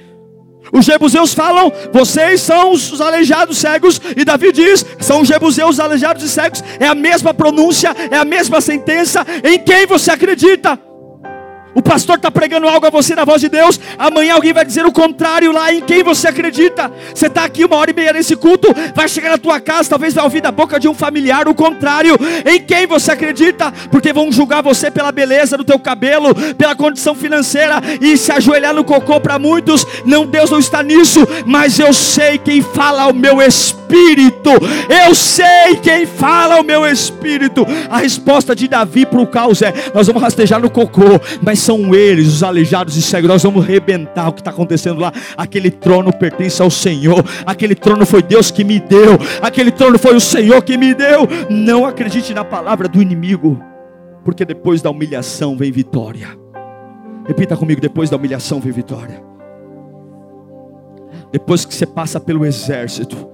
Os 0.73 0.85
jebuseus 0.85 1.35
falam, 1.35 1.73
vocês 1.93 2.41
são 2.41 2.73
os 2.73 3.01
aleijados 3.01 3.59
cegos, 3.59 4.01
e 4.17 4.25
Davi 4.25 4.53
diz, 4.53 4.87
são 5.01 5.23
os 5.23 5.29
jebuseus 5.29 5.81
aleijados 5.81 6.23
e 6.23 6.29
cegos, 6.29 6.63
é 6.79 6.87
a 6.87 6.95
mesma 6.95 7.35
pronúncia, 7.35 7.95
é 8.11 8.17
a 8.17 8.25
mesma 8.25 8.61
sentença, 8.61 9.27
em 9.43 9.59
quem 9.59 9.87
você 9.87 10.13
acredita? 10.13 10.79
O 11.75 11.83
pastor 11.83 12.17
está 12.17 12.31
pregando 12.31 12.69
algo 12.69 12.87
a 12.87 12.91
você 12.91 13.15
na 13.15 13.25
voz 13.25 13.41
de 13.41 13.49
Deus. 13.49 13.79
Amanhã 13.99 14.35
alguém 14.35 14.53
vai 14.53 14.65
dizer 14.65 14.85
o 14.85 14.93
contrário 14.93 15.53
lá 15.53 15.73
em 15.73 15.81
quem 15.81 16.03
você 16.03 16.29
acredita. 16.29 16.91
Você 17.15 17.27
está 17.27 17.45
aqui 17.45 17.65
uma 17.65 17.77
hora 17.77 17.91
e 17.91 17.95
meia 17.95 18.13
nesse 18.13 18.35
culto, 18.35 18.69
vai 18.95 19.09
chegar 19.09 19.31
na 19.31 19.39
tua 19.39 19.61
casa, 19.61 19.91
talvez 19.91 20.15
vai 20.15 20.25
ouvir 20.25 20.41
da 20.41 20.51
boca 20.51 20.81
de 20.81 20.89
um 20.89 20.95
familiar 20.95 21.47
o 21.49 21.55
contrário. 21.55 22.17
Em 22.45 22.61
quem 22.61 22.87
você 22.87 23.13
acredita? 23.13 23.73
Porque 23.91 24.13
vão 24.13 24.33
julgar 24.33 24.63
você 24.63 24.91
pela 24.91 25.13
beleza 25.13 25.57
do 25.57 25.65
teu 25.65 25.79
cabelo, 25.79 26.35
pela 26.57 26.75
condição 26.75 27.15
financeira 27.15 27.81
e 28.01 28.17
se 28.17 28.33
ajoelhar 28.33 28.75
no 28.75 28.85
cocô 28.85 29.21
para 29.21 29.39
muitos. 29.39 29.87
Não, 30.05 30.27
Deus 30.27 30.51
não 30.51 30.59
está 30.59 30.83
nisso, 30.83 31.27
mas 31.47 31.79
eu 31.79 31.93
sei 31.93 32.39
quem 32.39 32.63
fala 32.63 33.03
ao 33.03 33.13
meu 33.13 33.41
espírito. 33.41 33.80
Eu 34.89 35.15
sei 35.15 35.77
quem 35.83 36.07
fala 36.07 36.57
ao 36.57 36.65
meu 36.65 36.87
espírito. 36.87 37.67
A 37.89 37.99
resposta 37.99 38.55
de 38.55 38.69
Davi 38.69 39.07
para 39.07 39.21
o 39.21 39.27
caos 39.27 39.63
é: 39.63 39.73
nós 39.95 40.07
vamos 40.07 40.23
rastejar 40.23 40.61
no 40.61 40.71
cocô, 40.71 41.21
mas 41.43 41.59
são 41.59 41.95
eles, 41.95 42.29
os 42.29 42.43
aleijados 42.43 42.97
e 42.97 43.03
cegos. 43.03 43.29
Nós 43.29 43.43
vamos 43.43 43.65
rebentar 43.65 44.29
o 44.29 44.33
que 44.33 44.41
está 44.41 44.51
acontecendo 44.51 45.01
lá. 45.01 45.13
Aquele 45.37 45.71
trono 45.71 46.13
pertence 46.13 46.61
ao 46.61 46.71
Senhor. 46.71 47.25
Aquele 47.47 47.75
trono 47.75 48.05
foi 48.07 48.23
Deus 48.23 48.51
que 48.51 48.65
me 48.65 48.79
deu. 48.79 49.19
Aquele 49.41 49.71
trono 49.71 49.99
foi 49.99 50.15
o 50.15 50.21
Senhor 50.21 50.63
que 50.63 50.77
me 50.77 50.95
deu. 50.95 51.29
Não 51.49 51.87
acredite 51.87 52.35
na 52.35 52.45
palavra 52.45 52.89
do 52.89 53.01
inimigo, 53.01 53.61
porque 54.25 54.45
depois 54.45 54.83
da 54.83 54.91
humilhação 54.91 55.57
vem 55.57 55.73
vitória. 55.73 56.29
Repita 57.27 57.57
comigo: 57.57 57.81
depois 57.81 58.11
da 58.11 58.17
humilhação 58.17 58.61
vem 58.61 58.73
vitória. 58.73 59.23
Depois 61.33 61.65
que 61.65 61.73
você 61.73 61.87
passa 61.87 62.19
pelo 62.19 62.45
exército, 62.45 63.30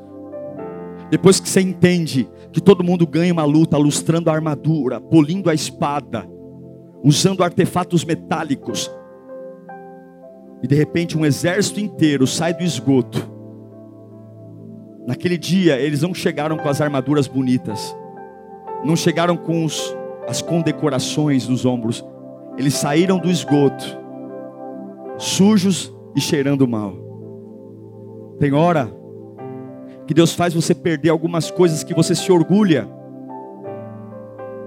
depois 1.11 1.38
que 1.38 1.49
você 1.49 1.61
entende 1.61 2.29
que 2.53 2.61
todo 2.61 2.83
mundo 2.83 3.07
ganha 3.07 3.33
uma 3.33 3.45
luta 3.45 3.77
lustrando 3.77 4.31
a 4.31 4.35
armadura, 4.35 5.01
polindo 5.01 5.49
a 5.49 5.55
espada, 5.55 6.29
usando 7.05 7.45
artefatos 7.45 8.05
metálicos. 8.05 8.90
E 10.62 10.66
de 10.66 10.75
repente 10.75 11.16
um 11.16 11.25
exército 11.25 11.79
inteiro 11.79 12.27
sai 12.27 12.53
do 12.55 12.62
esgoto. 12.62 13.31
Naquele 15.07 15.38
dia 15.38 15.79
eles 15.79 16.03
não 16.03 16.12
chegaram 16.12 16.57
com 16.57 16.69
as 16.69 16.81
armaduras 16.81 17.29
bonitas, 17.29 17.97
não 18.85 18.97
chegaram 18.97 19.37
com 19.37 19.64
os, 19.64 19.97
as 20.27 20.42
condecorações 20.42 21.47
nos 21.47 21.64
ombros. 21.64 22.05
Eles 22.59 22.75
saíram 22.75 23.19
do 23.19 23.31
esgoto, 23.31 23.85
sujos 25.19 25.95
e 26.16 26.21
cheirando 26.21 26.66
mal. 26.66 26.97
Tem 28.40 28.53
hora 28.53 28.90
que 30.07 30.14
Deus 30.14 30.33
faz 30.33 30.55
você 30.55 30.75
perder 30.75 31.11
algumas 31.11 31.51
coisas 31.51 31.83
que 31.83 31.95
você 31.95 32.14
se 32.14 32.31
orgulha 32.31 32.88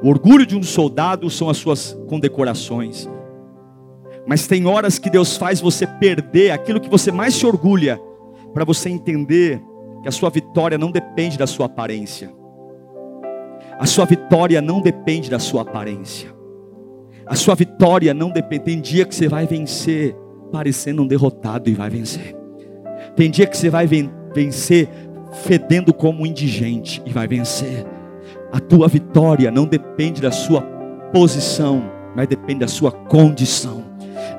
o 0.02 0.08
orgulho 0.08 0.46
de 0.46 0.56
um 0.56 0.64
soldado 0.64 1.30
são 1.30 1.50
as 1.50 1.58
suas 1.58 1.98
condecorações. 2.08 3.10
Mas 4.26 4.48
tem 4.48 4.66
horas 4.66 4.98
que 4.98 5.10
Deus 5.10 5.36
faz 5.36 5.60
você 5.60 5.86
perder 5.86 6.52
aquilo 6.52 6.80
que 6.80 6.90
você 6.90 7.12
mais 7.12 7.34
se 7.34 7.46
orgulha, 7.46 8.00
para 8.54 8.64
você 8.64 8.90
entender 8.90 9.62
que 10.02 10.08
a 10.08 10.12
sua 10.12 10.30
vitória 10.30 10.78
não 10.78 10.92
depende 10.92 11.38
da 11.38 11.46
sua 11.46 11.66
aparência. 11.66 12.34
A 13.78 13.86
sua 13.86 14.06
vitória 14.06 14.62
não 14.62 14.82
depende 14.82 15.30
da 15.30 15.40
sua 15.40 15.64
aparência. 15.64 16.34
A 17.26 17.36
sua 17.36 17.56
vitória 17.56 18.14
não 18.14 18.30
depende. 18.30 18.64
Tem 18.64 18.82
dia 18.82 19.06
que 19.06 19.14
você 19.14 19.28
vai 19.28 19.46
vencer 19.46 20.16
parecendo 20.52 21.04
um 21.04 21.08
derrotado 21.08 21.70
e 21.70 21.74
vai 21.74 21.90
vencer. 21.90 22.36
Tem 23.16 23.30
dia 23.30 23.46
que 23.46 23.58
você 23.58 23.70
vai 23.70 23.88
vencer 24.34 24.90
fedendo 25.32 25.94
como 25.94 26.26
indigente 26.26 27.02
e 27.06 27.12
vai 27.12 27.28
vencer. 27.28 27.86
A 28.52 28.60
tua 28.60 28.88
vitória 28.88 29.52
não 29.52 29.66
depende 29.66 30.22
da 30.22 30.32
sua 30.32 30.62
posição, 31.14 31.84
mas 32.16 32.28
depende 32.28 32.62
da 32.62 32.68
sua 32.68 32.92
condição. 32.92 33.84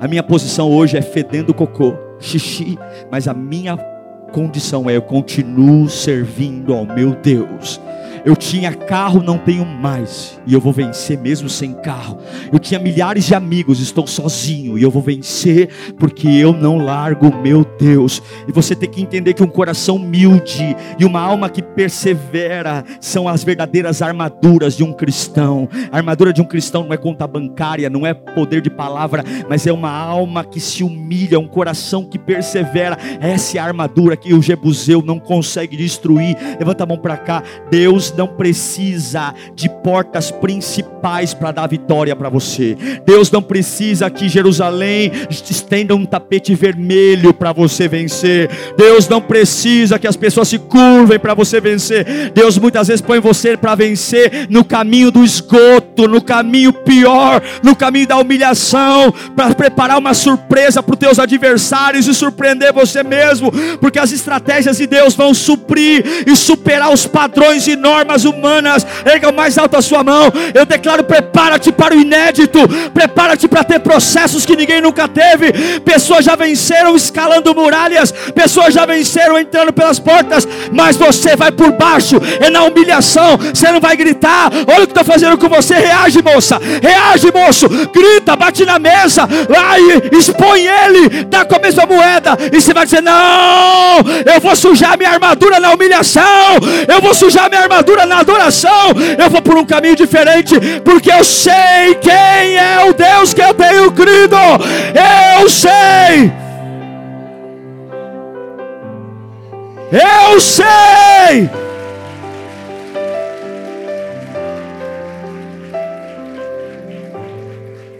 A 0.00 0.08
minha 0.08 0.22
posição 0.22 0.70
hoje 0.70 0.96
é 0.96 1.02
fedendo 1.02 1.54
cocô, 1.54 1.94
xixi, 2.18 2.78
mas 3.10 3.28
a 3.28 3.34
minha 3.34 3.76
condição 4.32 4.88
é 4.88 4.96
eu 4.96 5.02
continuo 5.02 5.88
servindo 5.88 6.72
ao 6.72 6.86
meu 6.86 7.14
Deus. 7.14 7.80
Eu 8.24 8.36
tinha 8.36 8.72
carro, 8.72 9.22
não 9.22 9.38
tenho 9.38 9.64
mais. 9.64 10.40
E 10.46 10.54
eu 10.54 10.60
vou 10.60 10.72
vencer 10.72 11.18
mesmo 11.18 11.48
sem 11.48 11.72
carro. 11.74 12.18
Eu 12.52 12.58
tinha 12.58 12.78
milhares 12.78 13.24
de 13.24 13.34
amigos, 13.34 13.80
estou 13.80 14.06
sozinho. 14.06 14.78
E 14.78 14.82
eu 14.82 14.90
vou 14.90 15.02
vencer 15.02 15.68
porque 15.98 16.28
eu 16.28 16.52
não 16.52 16.78
largo 16.78 17.34
meu 17.36 17.64
Deus. 17.78 18.22
E 18.46 18.52
você 18.52 18.74
tem 18.74 18.90
que 18.90 19.02
entender 19.02 19.34
que 19.34 19.42
um 19.42 19.48
coração 19.48 19.96
humilde 19.96 20.76
e 20.98 21.04
uma 21.04 21.20
alma 21.20 21.48
que 21.48 21.62
persevera 21.62 22.84
são 23.00 23.28
as 23.28 23.42
verdadeiras 23.44 24.02
armaduras 24.02 24.76
de 24.76 24.84
um 24.84 24.92
cristão. 24.92 25.68
A 25.90 25.96
armadura 25.96 26.32
de 26.32 26.40
um 26.40 26.44
cristão 26.44 26.84
não 26.84 26.92
é 26.92 26.96
conta 26.96 27.26
bancária, 27.26 27.90
não 27.90 28.06
é 28.06 28.12
poder 28.12 28.60
de 28.60 28.70
palavra, 28.70 29.24
mas 29.48 29.66
é 29.66 29.72
uma 29.72 29.90
alma 29.90 30.44
que 30.44 30.60
se 30.60 30.82
humilha, 30.82 31.38
um 31.38 31.48
coração 31.48 32.04
que 32.04 32.18
persevera. 32.18 32.98
Essa 33.20 33.58
é 33.58 33.60
a 33.60 33.64
armadura 33.64 34.16
que 34.16 34.34
o 34.34 34.42
Jebuseu 34.42 35.02
não 35.02 35.18
consegue 35.18 35.76
destruir. 35.76 36.36
Levanta 36.58 36.84
a 36.84 36.86
mão 36.86 36.98
para 36.98 37.16
cá. 37.16 37.42
Deus 37.70 38.09
Deus 38.10 38.16
não 38.16 38.26
precisa 38.26 39.34
de 39.54 39.68
portas 39.68 40.30
principais 40.30 41.32
para 41.32 41.52
dar 41.52 41.66
vitória 41.68 42.14
para 42.16 42.28
você. 42.28 42.76
Deus 43.06 43.30
não 43.30 43.42
precisa 43.42 44.10
que 44.10 44.28
Jerusalém 44.28 45.12
estenda 45.30 45.94
um 45.94 46.04
tapete 46.04 46.54
vermelho 46.54 47.32
para 47.32 47.52
você 47.52 47.86
vencer. 47.86 48.50
Deus 48.76 49.08
não 49.08 49.20
precisa 49.20 49.98
que 49.98 50.06
as 50.06 50.16
pessoas 50.16 50.48
se 50.48 50.58
curvem 50.58 51.18
para 51.18 51.34
você 51.34 51.60
vencer. 51.60 52.32
Deus 52.34 52.58
muitas 52.58 52.88
vezes 52.88 53.00
põe 53.00 53.20
você 53.20 53.56
para 53.56 53.74
vencer 53.74 54.48
no 54.50 54.64
caminho 54.64 55.10
do 55.10 55.24
esgoto, 55.24 56.08
no 56.08 56.20
caminho 56.20 56.72
pior, 56.72 57.42
no 57.62 57.76
caminho 57.76 58.08
da 58.08 58.16
humilhação, 58.16 59.12
para 59.36 59.54
preparar 59.54 59.98
uma 59.98 60.14
surpresa 60.14 60.82
para 60.82 60.92
os 60.94 60.98
teus 60.98 61.18
adversários 61.18 62.08
e 62.08 62.14
surpreender 62.14 62.72
você 62.72 63.02
mesmo, 63.02 63.52
porque 63.78 63.98
as 63.98 64.12
estratégias 64.12 64.78
de 64.78 64.86
Deus 64.86 65.14
vão 65.14 65.32
suprir 65.32 66.24
e 66.26 66.34
superar 66.34 66.92
os 66.92 67.06
padrões 67.06 67.66
e 67.66 67.76
normas 67.76 67.99
humanas. 68.24 68.86
Erga 69.04 69.32
mais 69.32 69.58
alto 69.58 69.76
a 69.76 69.82
sua 69.82 70.02
mão. 70.02 70.32
Eu 70.54 70.64
declaro: 70.64 71.04
prepara-te 71.04 71.72
para 71.72 71.94
o 71.94 72.00
inédito, 72.00 72.58
prepara-te 72.92 73.48
para 73.48 73.64
ter 73.64 73.80
processos 73.80 74.44
que 74.46 74.56
ninguém 74.56 74.80
nunca 74.80 75.08
teve. 75.08 75.80
Pessoas 75.80 76.24
já 76.24 76.36
venceram 76.36 76.96
escalando 76.96 77.54
muralhas, 77.54 78.12
pessoas 78.34 78.74
já 78.74 78.86
venceram 78.86 79.38
entrando 79.38 79.72
pelas 79.72 79.98
portas, 79.98 80.46
mas 80.72 80.96
você 80.96 81.36
vai 81.36 81.50
por 81.50 81.72
baixo, 81.72 82.16
é 82.40 82.50
na 82.50 82.64
humilhação. 82.64 83.36
Você 83.36 83.70
não 83.70 83.80
vai 83.80 83.96
gritar: 83.96 84.50
olha 84.66 84.84
o 84.84 84.86
que 84.86 84.92
estou 84.92 85.04
fazendo 85.04 85.36
com 85.38 85.48
você. 85.48 85.74
Reage, 85.74 86.22
moça, 86.22 86.60
reage, 86.82 87.32
moço. 87.32 87.68
Grita, 87.68 88.36
bate 88.36 88.64
na 88.64 88.78
mesa, 88.78 89.26
vai, 89.26 89.80
expõe 90.12 90.66
ele, 90.66 91.24
dá 91.24 91.44
com 91.44 91.56
a 91.56 91.58
mesma 91.58 91.86
moeda, 91.86 92.36
e 92.52 92.60
você 92.60 92.72
vai 92.72 92.84
dizer: 92.84 93.02
não, 93.02 93.98
eu 94.24 94.40
vou 94.40 94.54
sujar 94.56 94.96
minha 94.96 95.10
armadura 95.10 95.58
na 95.60 95.72
humilhação, 95.72 96.58
eu 96.86 97.00
vou 97.00 97.14
sujar 97.14 97.48
minha 97.48 97.62
armadura 97.62 97.89
na 98.06 98.20
adoração, 98.20 98.92
eu 99.18 99.30
vou 99.30 99.42
por 99.42 99.56
um 99.56 99.64
caminho 99.64 99.96
diferente, 99.96 100.54
porque 100.84 101.10
eu 101.10 101.24
sei 101.24 101.94
quem 102.00 102.56
é 102.56 102.84
o 102.88 102.92
Deus 102.92 103.34
que 103.34 103.42
eu 103.42 103.54
tenho 103.54 103.92
crido, 103.92 104.36
eu 105.38 105.48
sei. 105.48 106.32
Eu 109.92 110.40
sei. 110.40 111.50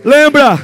Lembra? 0.05 0.59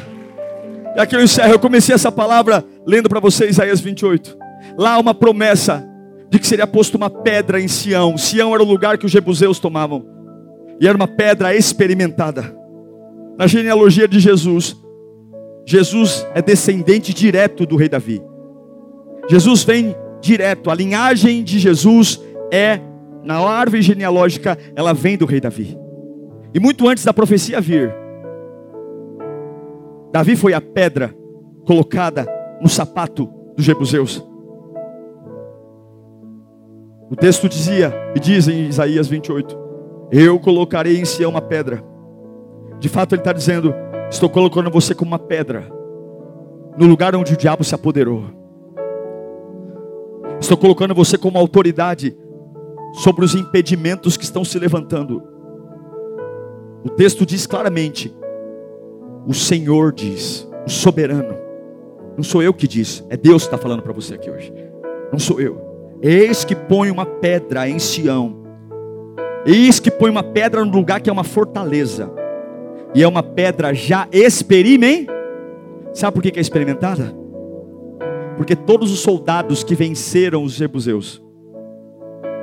E 0.96 1.00
aqui 1.00 1.14
eu 1.14 1.22
encerro. 1.22 1.52
Eu 1.52 1.58
comecei 1.58 1.94
essa 1.94 2.10
palavra 2.10 2.64
lendo 2.86 3.08
para 3.08 3.20
vocês 3.20 3.50
Isaías 3.50 3.80
28. 3.80 4.36
Lá 4.78 4.98
uma 4.98 5.12
promessa 5.12 5.84
de 6.30 6.38
que 6.38 6.46
seria 6.46 6.66
posto 6.66 6.96
uma 6.96 7.10
pedra 7.10 7.60
em 7.60 7.68
Sião. 7.68 8.16
Sião 8.18 8.52
era 8.54 8.62
o 8.62 8.66
lugar 8.66 8.98
que 8.98 9.06
os 9.06 9.12
jebuseus 9.12 9.58
tomavam. 9.58 10.04
E 10.80 10.86
era 10.86 10.96
uma 10.96 11.08
pedra 11.08 11.54
experimentada. 11.54 12.54
Na 13.38 13.46
genealogia 13.46 14.08
de 14.08 14.18
Jesus, 14.18 14.76
Jesus 15.64 16.26
é 16.34 16.42
descendente 16.42 17.12
direto 17.12 17.66
do 17.66 17.76
rei 17.76 17.88
Davi. 17.88 18.22
Jesus 19.28 19.64
vem 19.64 19.94
direto. 20.20 20.70
A 20.70 20.74
linhagem 20.74 21.42
de 21.42 21.58
Jesus 21.58 22.20
é, 22.52 22.80
na 23.24 23.38
árvore 23.38 23.82
genealógica, 23.82 24.56
ela 24.74 24.92
vem 24.92 25.16
do 25.16 25.26
rei 25.26 25.40
Davi. 25.40 25.76
E 26.54 26.60
muito 26.60 26.88
antes 26.88 27.04
da 27.04 27.12
profecia 27.12 27.60
vir, 27.60 27.94
Davi 30.12 30.36
foi 30.36 30.54
a 30.54 30.60
pedra 30.60 31.14
colocada 31.66 32.26
no 32.60 32.68
sapato 32.68 33.28
dos 33.56 33.64
jebuseus. 33.64 34.24
O 37.08 37.14
texto 37.14 37.48
dizia, 37.48 37.92
e 38.16 38.20
diz 38.20 38.48
em 38.48 38.66
Isaías 38.66 39.06
28, 39.06 39.56
eu 40.10 40.40
colocarei 40.40 40.98
em 40.98 41.04
Sião 41.04 41.30
uma 41.30 41.40
pedra. 41.40 41.82
De 42.80 42.88
fato 42.88 43.14
ele 43.14 43.20
está 43.20 43.32
dizendo, 43.32 43.72
estou 44.10 44.28
colocando 44.28 44.70
você 44.70 44.92
como 44.94 45.12
uma 45.12 45.18
pedra, 45.18 45.70
no 46.76 46.86
lugar 46.86 47.14
onde 47.14 47.34
o 47.34 47.36
diabo 47.36 47.62
se 47.62 47.74
apoderou. 47.74 48.24
Estou 50.40 50.56
colocando 50.56 50.94
você 50.94 51.16
como 51.16 51.38
autoridade 51.38 52.16
sobre 52.94 53.24
os 53.24 53.34
impedimentos 53.34 54.16
que 54.16 54.24
estão 54.24 54.44
se 54.44 54.58
levantando. 54.58 55.22
O 56.84 56.90
texto 56.90 57.24
diz 57.24 57.46
claramente: 57.46 58.14
o 59.26 59.32
Senhor 59.32 59.92
diz, 59.92 60.48
o 60.66 60.70
soberano. 60.70 61.36
Não 62.16 62.24
sou 62.24 62.42
eu 62.42 62.52
que 62.52 62.66
diz, 62.66 63.04
é 63.08 63.16
Deus 63.16 63.42
que 63.42 63.54
está 63.54 63.58
falando 63.58 63.82
para 63.82 63.92
você 63.92 64.14
aqui 64.14 64.30
hoje. 64.30 64.52
Não 65.12 65.18
sou 65.18 65.40
eu. 65.40 65.65
Eis 66.02 66.44
que 66.44 66.54
põe 66.54 66.90
uma 66.90 67.06
pedra 67.06 67.68
em 67.68 67.78
Sião. 67.78 68.36
Eis 69.46 69.80
que 69.80 69.90
põe 69.90 70.10
uma 70.10 70.22
pedra 70.22 70.64
no 70.64 70.70
lugar 70.70 71.00
que 71.00 71.08
é 71.08 71.12
uma 71.12 71.24
fortaleza. 71.24 72.10
E 72.94 73.02
é 73.02 73.08
uma 73.08 73.22
pedra 73.22 73.72
já 73.72 74.06
experimentada. 74.12 75.16
Sabe 75.92 76.14
por 76.14 76.22
que 76.22 76.38
é 76.38 76.42
experimentada? 76.42 77.14
Porque 78.36 78.54
todos 78.54 78.92
os 78.92 79.00
soldados 79.00 79.64
que 79.64 79.74
venceram 79.74 80.42
os 80.42 80.52
jebuseus 80.52 81.22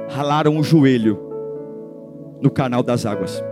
ralaram 0.10 0.58
o 0.58 0.64
joelho 0.64 1.20
no 2.42 2.50
canal 2.50 2.82
das 2.82 3.06
águas. 3.06 3.44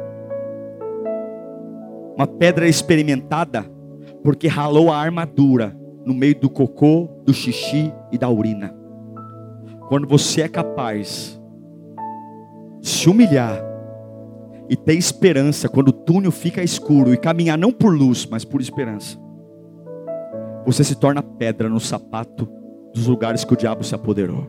Uma 2.16 2.26
pedra 2.26 2.68
experimentada 2.68 3.66
porque 4.24 4.48
ralou 4.48 4.92
a 4.92 4.98
armadura 4.98 5.76
no 6.06 6.14
meio 6.14 6.40
do 6.40 6.50
cocô, 6.50 7.08
do 7.24 7.34
xixi 7.34 7.94
e 8.12 8.18
da 8.18 8.30
urina. 8.30 8.81
Quando 9.92 10.08
você 10.08 10.40
é 10.40 10.48
capaz 10.48 11.38
de 12.80 12.88
se 12.88 13.10
humilhar 13.10 13.62
e 14.70 14.78
ter 14.78 14.94
esperança 14.94 15.68
quando 15.68 15.90
o 15.90 15.92
túnel 15.92 16.32
fica 16.32 16.64
escuro 16.64 17.14
e 17.14 17.18
caminhar 17.18 17.58
não 17.58 17.74
por 17.74 17.94
luz, 17.94 18.26
mas 18.26 18.46
por 18.46 18.62
esperança, 18.62 19.18
você 20.66 20.82
se 20.82 20.96
torna 20.96 21.22
pedra 21.22 21.68
no 21.68 21.78
sapato 21.78 22.48
dos 22.94 23.06
lugares 23.06 23.44
que 23.44 23.52
o 23.52 23.58
diabo 23.58 23.84
se 23.84 23.94
apoderou. 23.94 24.48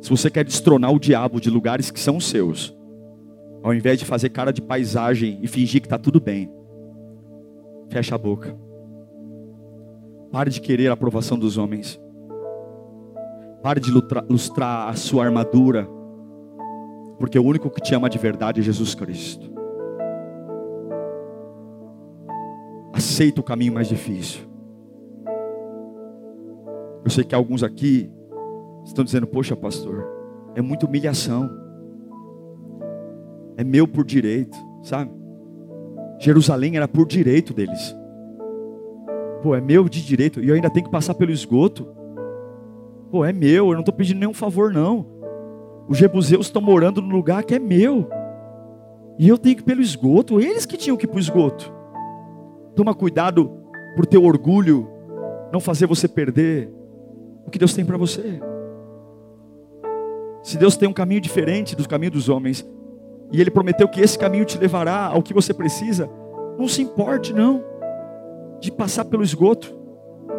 Se 0.00 0.10
você 0.10 0.28
quer 0.28 0.44
destronar 0.44 0.92
o 0.92 0.98
diabo 0.98 1.40
de 1.40 1.48
lugares 1.48 1.88
que 1.88 2.00
são 2.00 2.18
seus, 2.18 2.76
ao 3.62 3.72
invés 3.72 4.00
de 4.00 4.04
fazer 4.04 4.30
cara 4.30 4.52
de 4.52 4.60
paisagem 4.60 5.38
e 5.40 5.46
fingir 5.46 5.80
que 5.80 5.86
está 5.86 5.96
tudo 5.96 6.20
bem, 6.20 6.50
fecha 7.88 8.16
a 8.16 8.18
boca. 8.18 8.58
Pare 10.32 10.50
de 10.50 10.60
querer 10.60 10.88
a 10.88 10.94
aprovação 10.94 11.38
dos 11.38 11.56
homens. 11.56 12.00
Pare 13.62 13.78
de 13.78 13.90
lustrar 13.90 14.88
a 14.88 14.94
sua 14.94 15.24
armadura. 15.24 15.88
Porque 17.18 17.38
o 17.38 17.44
único 17.44 17.70
que 17.70 17.80
te 17.80 17.94
ama 17.94 18.10
de 18.10 18.18
verdade 18.18 18.60
é 18.60 18.62
Jesus 18.64 18.94
Cristo. 18.94 19.52
Aceita 22.92 23.40
o 23.40 23.44
caminho 23.44 23.72
mais 23.72 23.88
difícil. 23.88 24.42
Eu 27.04 27.10
sei 27.10 27.24
que 27.24 27.34
alguns 27.34 27.62
aqui 27.62 28.10
estão 28.84 29.04
dizendo: 29.04 29.26
Poxa, 29.26 29.54
pastor, 29.54 30.04
é 30.54 30.60
muita 30.60 30.86
humilhação. 30.86 31.48
É 33.56 33.62
meu 33.62 33.86
por 33.86 34.04
direito, 34.04 34.56
sabe? 34.82 35.10
Jerusalém 36.18 36.76
era 36.76 36.88
por 36.88 37.06
direito 37.06 37.52
deles. 37.52 37.94
Pô, 39.42 39.54
é 39.54 39.60
meu 39.60 39.88
de 39.88 40.04
direito. 40.04 40.40
E 40.40 40.48
eu 40.48 40.54
ainda 40.54 40.70
tenho 40.70 40.86
que 40.86 40.90
passar 40.90 41.14
pelo 41.14 41.32
esgoto. 41.32 42.01
Pô, 43.12 43.26
é 43.26 43.32
meu, 43.32 43.68
eu 43.68 43.72
não 43.74 43.80
estou 43.80 43.94
pedindo 43.94 44.20
nenhum 44.20 44.32
favor, 44.32 44.72
não. 44.72 45.04
Os 45.86 45.98
jebuseus 45.98 46.46
estão 46.46 46.62
morando 46.62 47.02
no 47.02 47.14
lugar 47.14 47.44
que 47.44 47.54
é 47.54 47.58
meu. 47.58 48.08
E 49.18 49.28
eu 49.28 49.36
tenho 49.36 49.54
que 49.54 49.60
ir 49.60 49.66
pelo 49.66 49.82
esgoto. 49.82 50.40
Eles 50.40 50.64
que 50.64 50.78
tinham 50.78 50.96
que 50.96 51.04
ir 51.04 51.08
para 51.08 51.18
o 51.18 51.20
esgoto. 51.20 51.70
Toma 52.74 52.94
cuidado 52.94 53.52
por 53.94 54.06
teu 54.06 54.24
orgulho 54.24 54.88
não 55.52 55.60
fazer 55.60 55.86
você 55.86 56.08
perder 56.08 56.72
o 57.46 57.50
que 57.50 57.58
Deus 57.58 57.74
tem 57.74 57.84
para 57.84 57.98
você. 57.98 58.40
Se 60.42 60.56
Deus 60.56 60.74
tem 60.78 60.88
um 60.88 60.94
caminho 60.94 61.20
diferente 61.20 61.76
do 61.76 61.86
caminho 61.86 62.12
dos 62.12 62.30
homens, 62.30 62.66
e 63.30 63.42
Ele 63.42 63.50
prometeu 63.50 63.86
que 63.90 64.00
esse 64.00 64.18
caminho 64.18 64.46
te 64.46 64.56
levará 64.56 65.08
ao 65.08 65.22
que 65.22 65.34
você 65.34 65.52
precisa, 65.52 66.08
não 66.58 66.66
se 66.66 66.80
importe, 66.80 67.34
não, 67.34 67.62
de 68.58 68.72
passar 68.72 69.04
pelo 69.04 69.22
esgoto, 69.22 69.76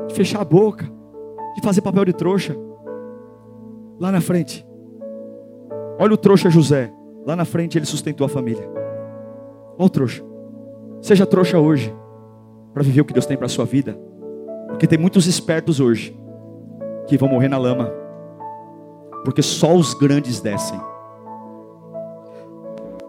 de 0.07 0.15
fechar 0.15 0.41
a 0.41 0.45
boca, 0.45 0.91
de 1.55 1.61
fazer 1.61 1.81
papel 1.81 2.05
de 2.05 2.13
trouxa. 2.13 2.55
Lá 3.99 4.11
na 4.11 4.21
frente, 4.21 4.65
olha 5.99 6.13
o 6.13 6.17
trouxa 6.17 6.49
José, 6.49 6.91
lá 7.25 7.35
na 7.35 7.45
frente 7.45 7.77
ele 7.77 7.85
sustentou 7.85 8.25
a 8.25 8.29
família. 8.29 8.67
Olha 9.77 9.87
o 9.87 9.89
trouxa, 9.89 10.23
seja 11.01 11.25
trouxa 11.25 11.59
hoje, 11.59 11.93
para 12.73 12.83
viver 12.83 13.01
o 13.01 13.05
que 13.05 13.13
Deus 13.13 13.25
tem 13.25 13.37
para 13.37 13.45
a 13.45 13.49
sua 13.49 13.65
vida, 13.65 13.97
porque 14.67 14.87
tem 14.87 14.97
muitos 14.97 15.27
espertos 15.27 15.79
hoje 15.79 16.17
que 17.07 17.17
vão 17.17 17.29
morrer 17.29 17.47
na 17.47 17.57
lama, 17.57 17.91
porque 19.23 19.41
só 19.41 19.75
os 19.75 19.93
grandes 19.93 20.41
descem. 20.41 20.79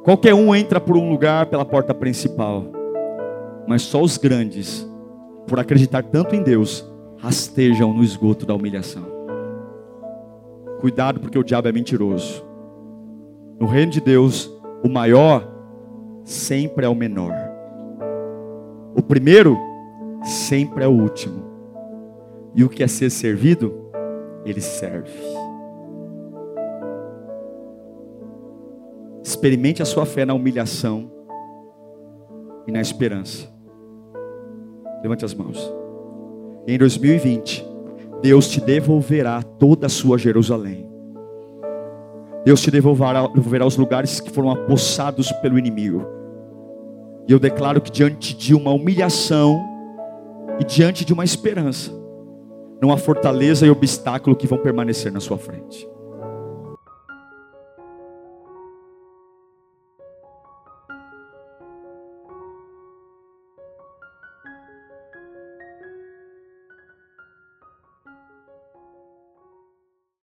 Qualquer 0.04 0.34
um 0.34 0.54
entra 0.54 0.78
por 0.78 0.98
um 0.98 1.08
lugar 1.08 1.46
pela 1.46 1.64
porta 1.64 1.94
principal, 1.94 2.66
mas 3.66 3.82
só 3.82 4.02
os 4.02 4.18
grandes, 4.18 4.86
por 5.46 5.58
acreditar 5.58 6.02
tanto 6.04 6.36
em 6.36 6.42
Deus, 6.42 6.86
rastejam 7.24 7.94
no 7.94 8.04
esgoto 8.04 8.44
da 8.44 8.54
humilhação. 8.54 9.02
Cuidado, 10.80 11.20
porque 11.20 11.38
o 11.38 11.42
diabo 11.42 11.68
é 11.68 11.72
mentiroso. 11.72 12.44
No 13.58 13.66
reino 13.66 13.90
de 13.90 14.00
Deus, 14.00 14.52
o 14.84 14.90
maior 14.90 15.48
sempre 16.22 16.84
é 16.84 16.88
o 16.88 16.94
menor. 16.94 17.32
O 18.94 19.02
primeiro 19.02 19.56
sempre 20.22 20.84
é 20.84 20.86
o 20.86 20.90
último. 20.90 21.42
E 22.54 22.62
o 22.62 22.68
que 22.68 22.82
é 22.82 22.86
ser 22.86 23.08
servido, 23.08 23.72
ele 24.44 24.60
serve. 24.60 25.18
Experimente 29.22 29.80
a 29.80 29.86
sua 29.86 30.04
fé 30.04 30.26
na 30.26 30.34
humilhação 30.34 31.10
e 32.66 32.70
na 32.70 32.82
esperança. 32.82 33.48
Levante 35.02 35.24
as 35.24 35.32
mãos. 35.32 35.83
Em 36.66 36.78
2020, 36.78 37.66
Deus 38.22 38.48
te 38.48 38.60
devolverá 38.60 39.42
toda 39.42 39.86
a 39.86 39.90
sua 39.90 40.16
Jerusalém. 40.16 40.88
Deus 42.44 42.60
te 42.62 42.70
devolverá, 42.70 43.26
devolverá 43.26 43.66
os 43.66 43.76
lugares 43.76 44.20
que 44.20 44.30
foram 44.30 44.50
apossados 44.50 45.30
pelo 45.42 45.58
inimigo. 45.58 46.06
E 47.28 47.32
eu 47.32 47.38
declaro 47.38 47.80
que 47.80 47.90
diante 47.90 48.34
de 48.34 48.54
uma 48.54 48.70
humilhação 48.70 49.62
e 50.58 50.64
diante 50.64 51.04
de 51.04 51.12
uma 51.12 51.24
esperança, 51.24 51.90
não 52.80 52.92
há 52.92 52.96
fortaleza 52.96 53.66
e 53.66 53.70
obstáculo 53.70 54.36
que 54.36 54.46
vão 54.46 54.58
permanecer 54.58 55.12
na 55.12 55.20
sua 55.20 55.38
frente. 55.38 55.88